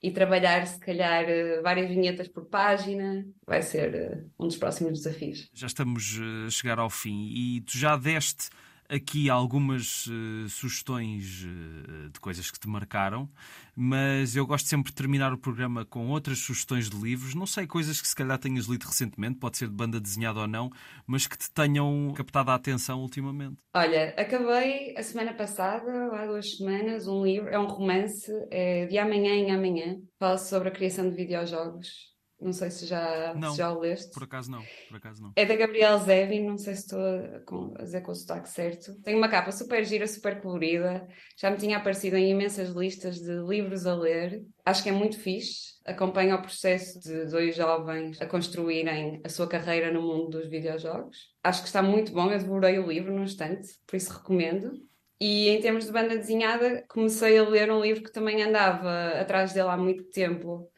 e 0.04 0.12
trabalhar, 0.12 0.68
se 0.68 0.80
calhar, 0.80 1.24
eh, 1.24 1.62
várias 1.62 1.88
vinhetas 1.88 2.28
por 2.28 2.46
página. 2.48 3.26
Vai 3.46 3.62
ser 3.62 3.96
eh, 3.96 4.24
um 4.40 4.48
dos 4.48 4.58
próximos 4.58 5.02
desafios. 5.02 5.50
Já 5.54 5.68
estamos 5.68 6.20
a 6.46 6.50
chegar 6.50 6.78
ao 6.78 6.90
fim 6.90 7.30
e 7.34 7.62
tu 7.62 7.78
já 7.78 7.96
deste 7.96 8.50
aqui 8.90 9.30
algumas 9.30 10.08
uh, 10.08 10.50
sugestões 10.50 11.44
uh, 11.44 12.10
de 12.10 12.20
coisas 12.20 12.50
que 12.50 12.60
te 12.60 12.68
marcaram, 12.68 13.30
mas 13.76 14.36
eu 14.36 14.46
gosto 14.46 14.68
sempre 14.68 14.92
de 14.92 14.96
terminar 14.96 15.34
o 15.34 15.38
programa 15.38 15.86
com 15.86 16.08
outras 16.10 16.40
sugestões 16.40 16.90
de 16.90 16.98
livros. 16.98 17.36
Não 17.36 17.46
sei, 17.46 17.68
coisas 17.68 18.02
que 18.02 18.08
se 18.08 18.16
calhar 18.16 18.38
tenhas 18.38 18.66
lido 18.66 18.86
recentemente, 18.86 19.40
pode 19.40 19.58
ser 19.58 19.68
de 19.68 19.74
banda 19.74 20.00
desenhada 20.00 20.40
ou 20.40 20.48
não, 20.48 20.72
mas 21.06 21.28
que 21.28 21.38
te 21.38 21.52
tenham 21.52 22.14
captado 22.16 22.52
a 22.52 22.56
atenção 22.56 23.02
ultimamente. 23.02 23.58
Olha, 23.74 24.14
acabei 24.18 24.96
a 24.98 25.04
semana 25.04 25.34
passada, 25.34 25.92
há 26.14 26.26
duas 26.26 26.58
semanas, 26.58 27.08
um 27.08 27.24
livro, 27.24 27.50
é 27.50 27.60
um 27.60 27.68
romance, 27.68 28.32
é 28.50 28.86
de 28.86 28.98
amanhã 28.98 29.34
em 29.34 29.52
amanhã, 29.52 29.98
fala 30.20 30.38
sobre 30.38 30.70
a 30.70 30.72
criação 30.72 31.10
de 31.10 31.16
videojogos 31.16 32.17
não 32.40 32.54
sei 32.54 32.70
se 32.70 32.86
já, 32.86 33.34
não, 33.36 33.52
se 33.52 33.58
já 33.58 33.72
o 33.72 33.80
leste. 33.80 34.12
Por 34.14 34.24
acaso 34.24 34.52
não, 34.52 34.64
por 34.88 34.98
acaso 34.98 35.22
não. 35.22 35.34
É 35.36 35.46
da 35.46 35.56
Gabriel 35.56 35.98
Zevin, 36.00 36.46
não 36.46 36.58
sei 36.58 36.76
se 36.76 36.82
estou 36.82 37.00
a, 37.00 37.40
com, 37.46 37.74
a 37.78 37.84
dizer 37.84 38.02
com 38.02 38.12
o 38.12 38.16
sotaque 38.16 38.50
certo. 38.50 38.94
Tem 39.02 39.16
uma 39.16 39.28
capa 39.28 39.52
super 39.52 39.84
gira, 39.84 40.06
super 40.08 40.40
colorida. 40.42 41.08
Já 41.36 41.50
me 41.50 41.58
tinha 41.58 41.78
aparecido 41.78 42.16
em 42.16 42.30
imensas 42.30 42.70
listas 42.70 43.20
de 43.20 43.40
livros 43.48 43.88
a 43.88 43.96
ler. 43.96 44.44
Acho 44.64 44.84
que 44.84 44.90
é 44.90 44.92
muito 44.92 45.20
fixe. 45.20 45.78
Acompanha 45.86 46.36
o 46.36 46.42
processo 46.42 47.00
de 47.00 47.26
dois 47.26 47.56
jovens 47.56 48.22
a 48.22 48.26
construírem 48.28 49.22
a 49.24 49.30
sua 49.30 49.48
carreira 49.48 49.92
no 49.92 50.02
mundo 50.02 50.38
dos 50.38 50.50
videojogos. 50.50 51.18
Acho 51.44 51.62
que 51.62 51.68
está 51.68 51.82
muito 51.82 52.12
bom. 52.12 52.30
Eu 52.30 52.38
devorei 52.38 52.78
o 52.78 52.88
livro 52.88 53.14
num 53.14 53.24
instante, 53.24 53.68
por 53.88 53.96
isso 53.96 54.14
recomendo. 54.14 54.72
E 55.20 55.50
em 55.50 55.60
termos 55.60 55.86
de 55.86 55.92
banda 55.92 56.16
desenhada, 56.16 56.86
comecei 56.88 57.38
a 57.40 57.44
ler 57.44 57.72
um 57.72 57.82
livro 57.82 58.04
que 58.04 58.12
também 58.12 58.44
andava 58.44 59.20
atrás 59.20 59.52
dele 59.52 59.70
há 59.70 59.78
muito 59.78 60.04
tempo, 60.12 60.70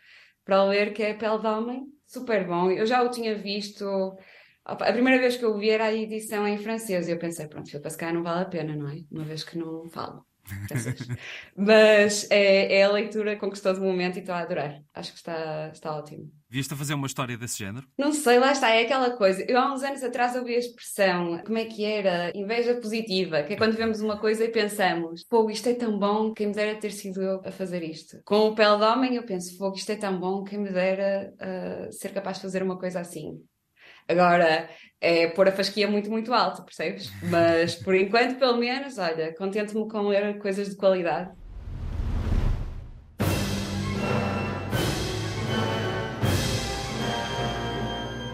para 0.49 0.63
ler, 0.63 0.93
que 0.93 1.03
é 1.03 1.13
Pele 1.13 1.37
de 1.37 1.45
Homem, 1.45 1.85
super 2.07 2.47
bom. 2.47 2.71
Eu 2.71 2.83
já 2.83 3.03
o 3.03 3.11
tinha 3.11 3.35
visto, 3.35 3.85
a 4.65 4.75
primeira 4.75 5.19
vez 5.19 5.37
que 5.37 5.45
eu 5.45 5.55
vi 5.55 5.69
era 5.69 5.85
a 5.85 5.93
edição 5.93 6.47
em 6.47 6.57
francês 6.57 7.07
e 7.07 7.11
eu 7.11 7.19
pensei, 7.19 7.47
pronto, 7.47 7.69
se 7.69 7.97
calhar 7.97 8.15
não 8.15 8.23
vale 8.23 8.41
a 8.41 8.45
pena, 8.45 8.75
não 8.75 8.89
é? 8.89 8.95
Uma 9.11 9.23
vez 9.23 9.43
que 9.43 9.59
não 9.59 9.87
falo. 9.91 10.25
Mas 11.55 12.29
é, 12.29 12.79
é, 12.79 12.83
a 12.83 12.91
leitura 12.91 13.35
com 13.37 13.49
que 13.49 13.57
estou 13.57 13.73
de 13.73 13.79
momento 13.79 14.17
e 14.17 14.19
estou 14.19 14.35
a 14.35 14.39
adorar. 14.39 14.81
Acho 14.93 15.11
que 15.11 15.17
está, 15.17 15.69
está 15.73 15.95
ótimo. 15.95 16.31
Vieste 16.49 16.73
a 16.73 16.77
fazer 16.77 16.95
uma 16.95 17.05
história 17.05 17.37
desse 17.37 17.59
género? 17.59 17.85
Não 17.95 18.11
sei, 18.11 18.39
lá 18.39 18.51
está, 18.51 18.71
é 18.71 18.81
aquela 18.81 19.11
coisa. 19.11 19.43
Eu 19.47 19.59
há 19.59 19.71
uns 19.71 19.83
anos 19.83 20.03
atrás 20.03 20.35
ouvi 20.35 20.55
a 20.55 20.59
expressão, 20.59 21.37
como 21.45 21.59
é 21.59 21.65
que 21.65 21.85
era? 21.85 22.31
Inveja 22.35 22.75
positiva, 22.81 23.43
que 23.43 23.53
é 23.53 23.55
quando 23.55 23.75
vemos 23.75 24.01
uma 24.01 24.17
coisa 24.17 24.43
e 24.43 24.49
pensamos, 24.49 25.23
pô, 25.23 25.47
isto 25.51 25.69
é 25.69 25.75
tão 25.75 25.99
bom, 25.99 26.33
quem 26.33 26.47
me 26.47 26.53
dera 26.53 26.79
ter 26.79 26.91
sido 26.91 27.21
eu 27.21 27.41
a 27.45 27.51
fazer 27.51 27.83
isto. 27.83 28.19
Com 28.25 28.47
o 28.47 28.55
pele 28.55 28.77
de 28.77 28.83
homem 28.83 29.15
eu 29.15 29.23
penso, 29.23 29.55
pô, 29.59 29.71
isto 29.73 29.91
é 29.91 29.95
tão 29.95 30.19
bom, 30.19 30.43
quem 30.43 30.57
me 30.57 30.71
dera 30.71 31.31
uh, 31.35 31.93
ser 31.93 32.13
capaz 32.13 32.37
de 32.37 32.43
fazer 32.43 32.63
uma 32.63 32.79
coisa 32.79 32.99
assim. 32.99 33.39
Agora, 34.09 34.67
é 34.99 35.27
pôr 35.27 35.47
a 35.47 35.51
fasquia 35.51 35.87
muito, 35.87 36.09
muito 36.09 36.33
alto, 36.33 36.63
percebes? 36.63 37.11
Mas 37.29 37.75
por 37.75 37.95
enquanto, 37.95 38.39
pelo 38.39 38.57
menos, 38.57 38.97
olha, 38.97 39.33
contento-me 39.35 39.87
com 39.87 40.07
ler 40.07 40.39
coisas 40.39 40.69
de 40.69 40.75
qualidade. 40.75 41.31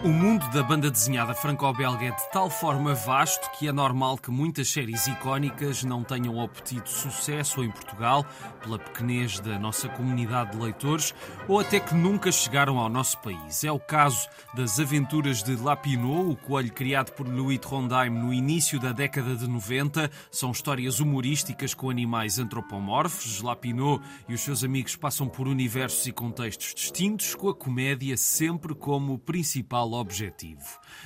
O 0.06 0.08
mundo 0.08 0.48
da 0.50 0.62
banda 0.62 0.88
desenhada 0.88 1.34
franco-belga 1.34 2.06
é 2.06 2.10
de 2.12 2.30
tal 2.30 2.48
forma 2.48 2.94
vasto 2.94 3.50
que 3.58 3.66
é 3.66 3.72
normal 3.72 4.16
que 4.16 4.30
muitas 4.30 4.68
séries 4.68 5.08
icónicas 5.08 5.82
não 5.82 6.04
tenham 6.04 6.38
obtido 6.38 6.88
sucesso 6.88 7.64
em 7.64 7.72
Portugal 7.72 8.24
pela 8.62 8.78
pequenez 8.78 9.40
da 9.40 9.58
nossa 9.58 9.88
comunidade 9.88 10.52
de 10.52 10.62
leitores 10.62 11.12
ou 11.48 11.58
até 11.58 11.80
que 11.80 11.92
nunca 11.92 12.30
chegaram 12.30 12.78
ao 12.78 12.88
nosso 12.88 13.18
país. 13.18 13.64
É 13.64 13.72
o 13.72 13.80
caso 13.80 14.28
das 14.54 14.78
aventuras 14.78 15.42
de 15.42 15.56
Lapinot, 15.56 16.30
o 16.30 16.36
coelho 16.36 16.72
criado 16.72 17.10
por 17.10 17.26
Louis 17.26 17.58
Trondheim 17.58 18.10
no 18.10 18.32
início 18.32 18.78
da 18.78 18.92
década 18.92 19.34
de 19.34 19.48
90. 19.48 20.08
São 20.30 20.52
histórias 20.52 21.00
humorísticas 21.00 21.74
com 21.74 21.90
animais 21.90 22.38
antropomorfos. 22.38 23.42
Lapinot 23.42 24.00
e 24.28 24.34
os 24.34 24.40
seus 24.40 24.62
amigos 24.62 24.94
passam 24.94 25.26
por 25.26 25.48
universos 25.48 26.06
e 26.06 26.12
contextos 26.12 26.72
distintos, 26.72 27.34
com 27.34 27.48
a 27.48 27.54
comédia 27.54 28.16
sempre 28.16 28.72
como 28.72 29.18
principal 29.18 29.95
objetivo. 30.00 30.64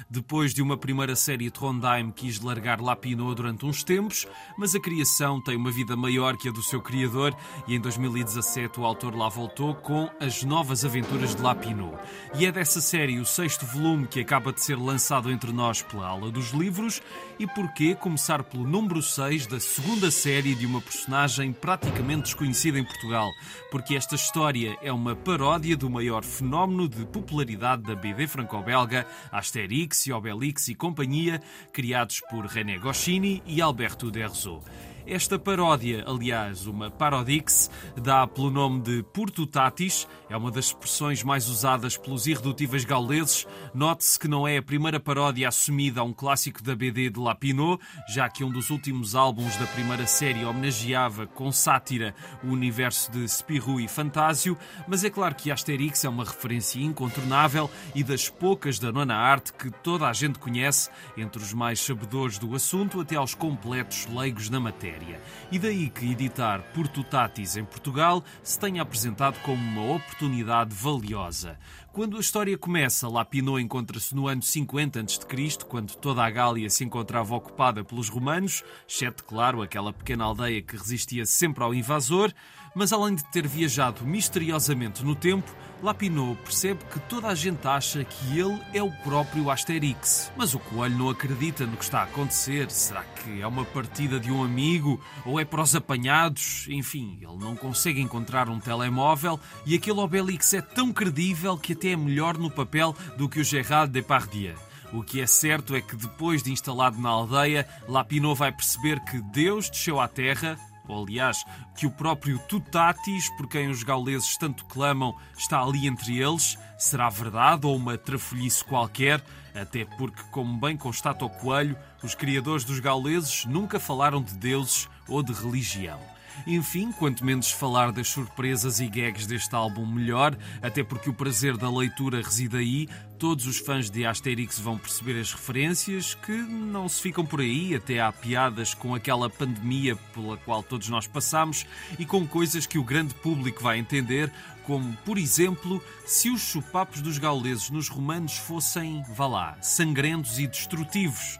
Depois 0.09 0.53
de 0.53 0.62
uma 0.62 0.76
primeira 0.76 1.14
série, 1.14 1.50
Trondheim 1.50 2.11
quis 2.11 2.40
largar 2.40 2.81
Lapinot 2.81 3.35
durante 3.35 3.64
uns 3.66 3.85
tempos, 3.85 4.26
mas 4.59 4.74
a 4.74 4.81
criação 4.81 5.42
tem 5.42 5.57
uma 5.57 5.70
vida 5.70 5.96
maior 5.96 6.37
que 6.37 6.48
a 6.48 6.53
do 6.53 6.62
seu 6.62 6.81
criador 6.81 7.35
e 7.66 7.74
em 7.74 7.81
2017 7.81 8.81
o 8.81 8.85
autor 8.85 9.14
lá 9.14 9.29
voltou 9.29 9.74
com 9.74 10.11
As 10.20 10.42
Novas 10.42 10.85
Aventuras 10.85 11.35
de 11.35 11.42
Lapinot. 11.42 11.96
E 12.35 12.46
é 12.46 12.53
dessa 12.53 12.81
série 12.81 13.18
o 13.18 13.26
sexto 13.26 13.64
volume 13.66 14.07
que 14.07 14.20
acaba 14.20 14.53
de 14.53 14.62
ser 14.62 14.76
lançado 14.76 15.31
entre 15.31 15.53
nós 15.53 15.83
pela 15.83 16.07
aula 16.07 16.31
dos 16.31 16.50
livros 16.50 17.00
e 17.38 17.46
porquê 17.46 17.94
começar 17.94 18.42
pelo 18.42 18.66
número 18.66 19.03
6 19.03 19.46
da 19.46 19.61
segunda 19.61 20.11
série 20.11 20.55
de 20.55 20.66
uma 20.66 20.81
personagem 20.81 21.53
praticamente 21.53 22.22
desconhecida 22.22 22.79
em 22.79 22.85
Portugal, 22.85 23.31
porque 23.70 23.94
esta 23.94 24.14
história 24.14 24.76
é 24.83 24.92
uma 24.92 25.14
paródia 25.14 25.76
do 25.76 25.88
maior 25.88 26.24
fenómeno 26.24 26.88
de 26.88 27.05
popularidade 27.07 27.83
da 27.83 27.94
BD 27.94 28.26
franco-belga 28.26 28.80
belga 28.81 29.07
Asterix 29.31 30.07
e 30.07 30.12
Obelix 30.12 30.69
e 30.69 30.75
companhia, 30.75 31.43
criados 31.73 32.21
por 32.31 32.47
René 32.47 32.79
Goscinny 32.79 33.43
e 33.47 33.61
Alberto 33.61 34.11
Derzo. 34.11 34.62
Esta 35.11 35.40
paródia, 35.40 36.05
aliás, 36.07 36.68
uma 36.68 36.88
parodix, 36.88 37.68
dá 38.01 38.29
pelo 38.29 38.49
nome 38.49 38.81
de 38.81 39.03
Purtutatis, 39.12 40.07
é 40.29 40.37
uma 40.37 40.53
das 40.53 40.66
expressões 40.66 41.25
mais 41.25 41.49
usadas 41.49 41.96
pelos 41.96 42.29
irredutíveis 42.29 42.85
gauleses. 42.85 43.44
Note-se 43.75 44.16
que 44.16 44.29
não 44.29 44.46
é 44.46 44.59
a 44.59 44.62
primeira 44.62 45.01
paródia 45.01 45.49
assumida 45.49 46.01
a 46.01 46.05
um 46.05 46.12
clássico 46.12 46.62
da 46.62 46.77
BD 46.77 47.11
de 47.11 47.18
Lapinot, 47.18 47.83
já 48.09 48.29
que 48.29 48.44
um 48.44 48.53
dos 48.53 48.70
últimos 48.70 49.16
álbuns 49.16 49.57
da 49.57 49.66
primeira 49.66 50.07
série 50.07 50.44
homenageava 50.44 51.27
com 51.27 51.51
sátira 51.51 52.14
o 52.44 52.46
universo 52.46 53.11
de 53.11 53.29
Spirou 53.29 53.81
e 53.81 53.88
Fantásio, 53.88 54.57
mas 54.87 55.03
é 55.03 55.11
claro 55.11 55.35
que 55.35 55.51
Asterix 55.51 56.05
é 56.05 56.09
uma 56.09 56.23
referência 56.23 56.79
incontornável 56.79 57.68
e 57.96 58.05
das 58.05 58.29
poucas 58.29 58.79
da 58.79 58.92
nona 58.92 59.16
arte 59.16 59.53
que 59.55 59.73
toda 59.73 60.07
a 60.07 60.12
gente 60.12 60.38
conhece, 60.38 60.88
entre 61.16 61.42
os 61.42 61.53
mais 61.53 61.81
sabedores 61.81 62.38
do 62.38 62.55
assunto 62.55 63.01
até 63.01 63.16
aos 63.16 63.35
completos 63.35 64.07
leigos 64.07 64.49
na 64.49 64.61
matéria. 64.61 65.00
Matéria. 65.01 65.21
E 65.51 65.59
daí 65.59 65.89
que 65.89 66.11
editar 66.11 66.63
Portutatis 66.75 67.57
em 67.57 67.65
Portugal 67.65 68.23
se 68.43 68.59
tenha 68.59 68.83
apresentado 68.83 69.39
como 69.41 69.57
uma 69.57 69.97
oportunidade 69.97 70.75
valiosa. 70.75 71.59
Quando 71.93 72.17
a 72.17 72.21
história 72.21 72.57
começa, 72.57 73.09
Lapinô 73.09 73.59
encontra-se 73.59 74.15
no 74.15 74.29
ano 74.29 74.43
50 74.43 75.01
a.C., 75.01 75.59
quando 75.69 75.97
toda 75.97 76.25
a 76.25 76.31
Gália 76.31 76.71
se 76.71 76.85
encontrava 76.85 77.35
ocupada 77.35 77.83
pelos 77.83 78.09
romanos, 78.09 78.63
exceto, 78.89 79.25
claro, 79.25 79.61
aquela 79.61 79.93
pequena 79.93 80.25
aldeia 80.25 80.63
que 80.63 80.77
resistia 80.77 81.27
sempre 81.27 81.65
ao 81.65 81.75
invasor, 81.75 82.33
mas 82.74 82.92
além 82.92 83.14
de 83.14 83.24
ter 83.24 83.46
viajado 83.46 84.04
misteriosamente 84.04 85.04
no 85.04 85.14
tempo, 85.14 85.50
Lapinot 85.83 86.38
percebe 86.42 86.85
que 86.92 87.00
toda 87.00 87.28
a 87.28 87.35
gente 87.35 87.66
acha 87.66 88.04
que 88.04 88.38
ele 88.38 88.61
é 88.74 88.83
o 88.83 88.90
próprio 89.02 89.50
Asterix. 89.50 90.30
Mas 90.37 90.54
o 90.54 90.59
coelho 90.59 90.98
não 90.98 91.09
acredita 91.09 91.66
no 91.66 91.76
que 91.76 91.85
está 91.85 92.00
a 92.00 92.04
acontecer. 92.04 92.70
Será 92.70 93.02
que 93.02 93.40
é 93.40 93.46
uma 93.46 93.64
partida 93.64 94.20
de 94.20 94.30
um 94.30 94.44
amigo? 94.44 95.00
Ou 95.24 95.40
é 95.40 95.44
para 95.44 95.62
os 95.62 95.74
apanhados? 95.74 96.66
Enfim, 96.68 97.18
ele 97.22 97.38
não 97.38 97.56
consegue 97.56 98.00
encontrar 98.00 98.48
um 98.50 98.61
telemóvel 98.61 99.40
e 99.64 99.74
aquele 99.74 100.00
Obelix 100.00 100.52
é 100.52 100.61
tão 100.61 100.92
credível 100.92 101.56
que 101.56 101.72
até 101.72 101.90
é 101.90 101.96
melhor 101.96 102.37
no 102.37 102.50
papel 102.50 102.94
do 103.16 103.28
que 103.28 103.40
o 103.40 103.44
Gerard 103.44 103.90
Depardieu. 103.90 104.54
O 104.92 105.02
que 105.02 105.20
é 105.20 105.26
certo 105.26 105.74
é 105.74 105.80
que 105.80 105.96
depois 105.96 106.42
de 106.42 106.52
instalado 106.52 107.00
na 107.00 107.09
aldeia, 107.09 107.66
Lapinot 107.88 108.38
vai 108.38 108.52
perceber 108.52 109.00
que 109.04 109.20
Deus 109.20 109.70
desceu 109.70 110.00
à 110.00 110.09
terra, 110.09 110.59
ou 110.90 111.03
aliás, 111.05 111.44
que 111.76 111.87
o 111.87 111.90
próprio 111.90 112.38
Tutatis, 112.48 113.29
por 113.37 113.48
quem 113.48 113.68
os 113.68 113.83
gauleses 113.83 114.37
tanto 114.37 114.64
clamam, 114.66 115.14
está 115.37 115.62
ali 115.62 115.87
entre 115.87 116.18
eles, 116.18 116.59
será 116.79 117.09
verdade 117.09 117.66
ou 117.66 117.76
uma 117.76 117.96
trafolhice 117.96 118.64
qualquer, 118.64 119.22
até 119.55 119.85
porque, 119.85 120.22
como 120.31 120.59
bem 120.59 120.76
constata 120.76 121.24
o 121.24 121.31
Coelho, 121.31 121.76
os 122.03 122.14
criadores 122.14 122.64
dos 122.64 122.81
gauleses 122.81 123.44
nunca 123.44 123.81
falaram 123.81 124.22
de 124.22 124.35
deuses 124.35 124.88
ou 125.09 125.22
de 125.22 125.33
religião. 125.33 126.00
Enfim, 126.46 126.92
quanto 126.92 127.24
menos 127.24 127.50
falar 127.50 127.92
das 127.92 128.09
surpresas 128.09 128.81
e 128.81 128.88
gags 128.88 129.26
deste 129.26 129.55
álbum, 129.55 129.87
melhor, 129.87 130.37
até 130.62 130.83
porque 130.83 131.11
o 131.11 131.14
prazer 131.14 131.57
da 131.57 131.70
leitura 131.70 132.22
reside 132.22 132.57
aí. 132.57 132.88
Todos 133.18 133.46
os 133.46 133.59
fãs 133.59 133.90
de 133.90 134.07
Asterix 134.07 134.59
vão 134.59 134.79
perceber 134.79 135.20
as 135.20 135.33
referências, 135.33 136.14
que 136.14 136.33
não 136.33 136.88
se 136.88 137.03
ficam 137.03 137.24
por 137.24 137.40
aí, 137.40 137.74
até 137.74 138.00
há 138.00 138.11
piadas 138.11 138.72
com 138.72 138.94
aquela 138.94 139.29
pandemia 139.29 139.94
pela 140.14 140.38
qual 140.38 140.62
todos 140.62 140.88
nós 140.88 141.07
passamos 141.07 141.66
e 141.98 142.07
com 142.07 142.26
coisas 142.26 142.64
que 142.64 142.79
o 142.79 142.85
grande 142.85 143.14
público 143.14 143.62
vai 143.62 143.79
entender, 143.79 144.33
como, 144.64 144.96
por 145.05 145.18
exemplo, 145.18 145.83
se 146.07 146.31
os 146.31 146.40
chupapos 146.40 147.03
dos 147.03 147.18
gauleses 147.18 147.68
nos 147.68 147.88
romanos 147.88 148.38
fossem, 148.38 149.03
vá 149.14 149.26
lá, 149.26 149.59
sangrentos 149.61 150.38
e 150.38 150.46
destrutivos 150.46 151.38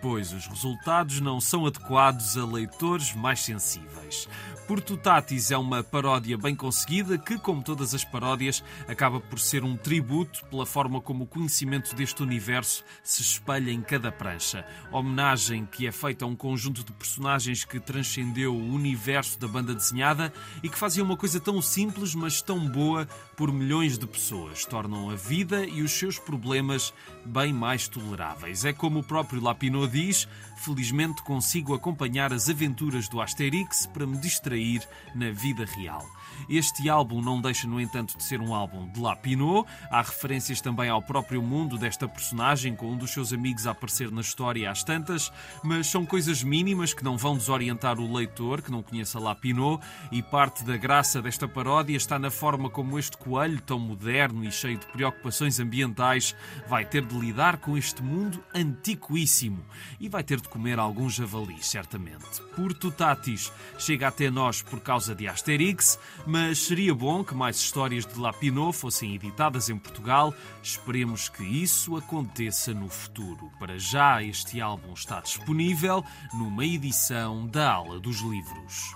pois 0.00 0.32
os 0.32 0.46
resultados 0.46 1.20
não 1.20 1.40
são 1.40 1.66
adequados 1.66 2.36
a 2.36 2.44
leitores 2.44 3.14
mais 3.14 3.40
sensíveis. 3.40 4.28
Portutatis 4.70 5.50
é 5.50 5.58
uma 5.58 5.82
paródia 5.82 6.38
bem 6.38 6.54
conseguida 6.54 7.18
que, 7.18 7.36
como 7.36 7.60
todas 7.60 7.92
as 7.92 8.04
paródias, 8.04 8.62
acaba 8.86 9.18
por 9.18 9.40
ser 9.40 9.64
um 9.64 9.76
tributo 9.76 10.44
pela 10.46 10.64
forma 10.64 11.00
como 11.00 11.24
o 11.24 11.26
conhecimento 11.26 11.92
deste 11.92 12.22
universo 12.22 12.84
se 13.02 13.20
espelha 13.20 13.72
em 13.72 13.82
cada 13.82 14.12
prancha. 14.12 14.64
Homenagem 14.92 15.66
que 15.66 15.88
é 15.88 15.90
feita 15.90 16.24
a 16.24 16.28
um 16.28 16.36
conjunto 16.36 16.84
de 16.84 16.92
personagens 16.92 17.64
que 17.64 17.80
transcendeu 17.80 18.54
o 18.54 18.72
universo 18.72 19.40
da 19.40 19.48
banda 19.48 19.74
desenhada 19.74 20.32
e 20.62 20.68
que 20.68 20.78
fazia 20.78 21.02
uma 21.02 21.16
coisa 21.16 21.40
tão 21.40 21.60
simples, 21.60 22.14
mas 22.14 22.40
tão 22.40 22.64
boa 22.64 23.08
por 23.36 23.52
milhões 23.52 23.98
de 23.98 24.06
pessoas. 24.06 24.64
Tornam 24.64 25.10
a 25.10 25.16
vida 25.16 25.66
e 25.66 25.82
os 25.82 25.90
seus 25.90 26.16
problemas 26.16 26.94
bem 27.26 27.52
mais 27.52 27.88
toleráveis. 27.88 28.64
É 28.64 28.72
como 28.72 29.00
o 29.00 29.04
próprio 29.04 29.42
Lapinot 29.42 29.90
diz: 29.90 30.28
felizmente 30.60 31.22
consigo 31.22 31.72
acompanhar 31.72 32.34
as 32.34 32.50
aventuras 32.50 33.08
do 33.08 33.18
Asterix 33.18 33.86
para 33.86 34.06
me 34.06 34.18
distrair 34.18 34.86
na 35.14 35.30
vida 35.30 35.64
real. 35.64 36.06
Este 36.48 36.88
álbum 36.88 37.20
não 37.20 37.40
deixa, 37.40 37.66
no 37.66 37.80
entanto, 37.80 38.16
de 38.16 38.22
ser 38.22 38.40
um 38.40 38.54
álbum 38.54 38.88
de 38.88 39.00
Lapinot. 39.00 39.68
Há 39.90 40.02
referências 40.02 40.60
também 40.60 40.88
ao 40.88 41.02
próprio 41.02 41.42
mundo 41.42 41.78
desta 41.78 42.08
personagem, 42.08 42.74
com 42.74 42.92
um 42.92 42.96
dos 42.96 43.10
seus 43.10 43.32
amigos 43.32 43.66
a 43.66 43.72
aparecer 43.72 44.10
na 44.10 44.20
história 44.20 44.70
às 44.70 44.82
tantas, 44.82 45.32
mas 45.62 45.86
são 45.86 46.04
coisas 46.04 46.42
mínimas 46.42 46.94
que 46.94 47.04
não 47.04 47.16
vão 47.16 47.36
desorientar 47.36 47.98
o 47.98 48.12
leitor 48.12 48.62
que 48.62 48.70
não 48.70 48.82
conheça 48.82 49.18
Lapinot, 49.18 49.82
e 50.10 50.22
parte 50.22 50.64
da 50.64 50.76
graça 50.76 51.20
desta 51.22 51.46
paródia 51.46 51.96
está 51.96 52.18
na 52.18 52.30
forma 52.30 52.70
como 52.70 52.98
este 52.98 53.16
coelho, 53.16 53.60
tão 53.60 53.78
moderno 53.78 54.44
e 54.44 54.52
cheio 54.52 54.78
de 54.78 54.86
preocupações 54.86 55.60
ambientais, 55.60 56.34
vai 56.68 56.84
ter 56.84 57.04
de 57.04 57.18
lidar 57.18 57.58
com 57.58 57.76
este 57.76 58.02
mundo 58.02 58.42
antiquíssimo 58.54 59.64
e 59.98 60.08
vai 60.08 60.22
ter 60.22 60.40
de 60.40 60.48
comer 60.48 60.78
alguns 60.78 61.14
javalis, 61.14 61.66
certamente. 61.66 62.42
Por 62.54 62.72
Tutatis 62.72 63.52
chega 63.78 64.08
até 64.08 64.30
nós 64.30 64.62
por 64.62 64.80
causa 64.80 65.14
de 65.14 65.26
Asterix, 65.26 65.98
mas 66.30 66.60
seria 66.60 66.94
bom 66.94 67.24
que 67.24 67.34
mais 67.34 67.56
histórias 67.56 68.06
de 68.06 68.16
Lapinot 68.16 68.72
fossem 68.76 69.16
editadas 69.16 69.68
em 69.68 69.76
Portugal. 69.76 70.32
Esperemos 70.62 71.28
que 71.28 71.42
isso 71.42 71.96
aconteça 71.96 72.72
no 72.72 72.88
futuro. 72.88 73.50
Para 73.58 73.76
já, 73.80 74.22
este 74.22 74.60
álbum 74.60 74.92
está 74.92 75.20
disponível 75.20 76.04
numa 76.32 76.64
edição 76.64 77.48
da 77.48 77.72
Ala 77.72 77.98
dos 77.98 78.20
Livros. 78.20 78.94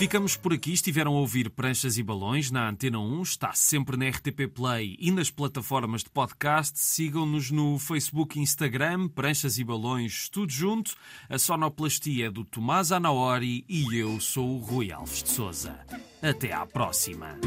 Ficamos 0.00 0.34
por 0.34 0.54
aqui. 0.54 0.72
Estiveram 0.72 1.14
a 1.14 1.20
ouvir 1.20 1.50
Pranchas 1.50 1.98
e 1.98 2.02
Balões 2.02 2.50
na 2.50 2.70
Antena 2.70 2.98
1. 2.98 3.20
Está 3.20 3.52
sempre 3.52 3.98
na 3.98 4.08
RTP 4.08 4.48
Play 4.48 4.96
e 4.98 5.10
nas 5.10 5.30
plataformas 5.30 6.02
de 6.02 6.08
podcast. 6.08 6.78
Sigam-nos 6.78 7.50
no 7.50 7.78
Facebook 7.78 8.40
Instagram, 8.40 9.08
Pranchas 9.08 9.58
e 9.58 9.62
Balões, 9.62 10.30
tudo 10.30 10.50
junto. 10.50 10.94
A 11.28 11.38
sonoplastia 11.38 12.28
é 12.28 12.30
do 12.30 12.46
Tomás 12.46 12.92
Anaori 12.92 13.62
e 13.68 13.94
eu 13.94 14.18
sou 14.22 14.56
o 14.56 14.58
Rui 14.60 14.90
Alves 14.90 15.22
de 15.22 15.28
Souza. 15.28 15.78
Até 16.22 16.50
à 16.50 16.64
próxima. 16.64 17.38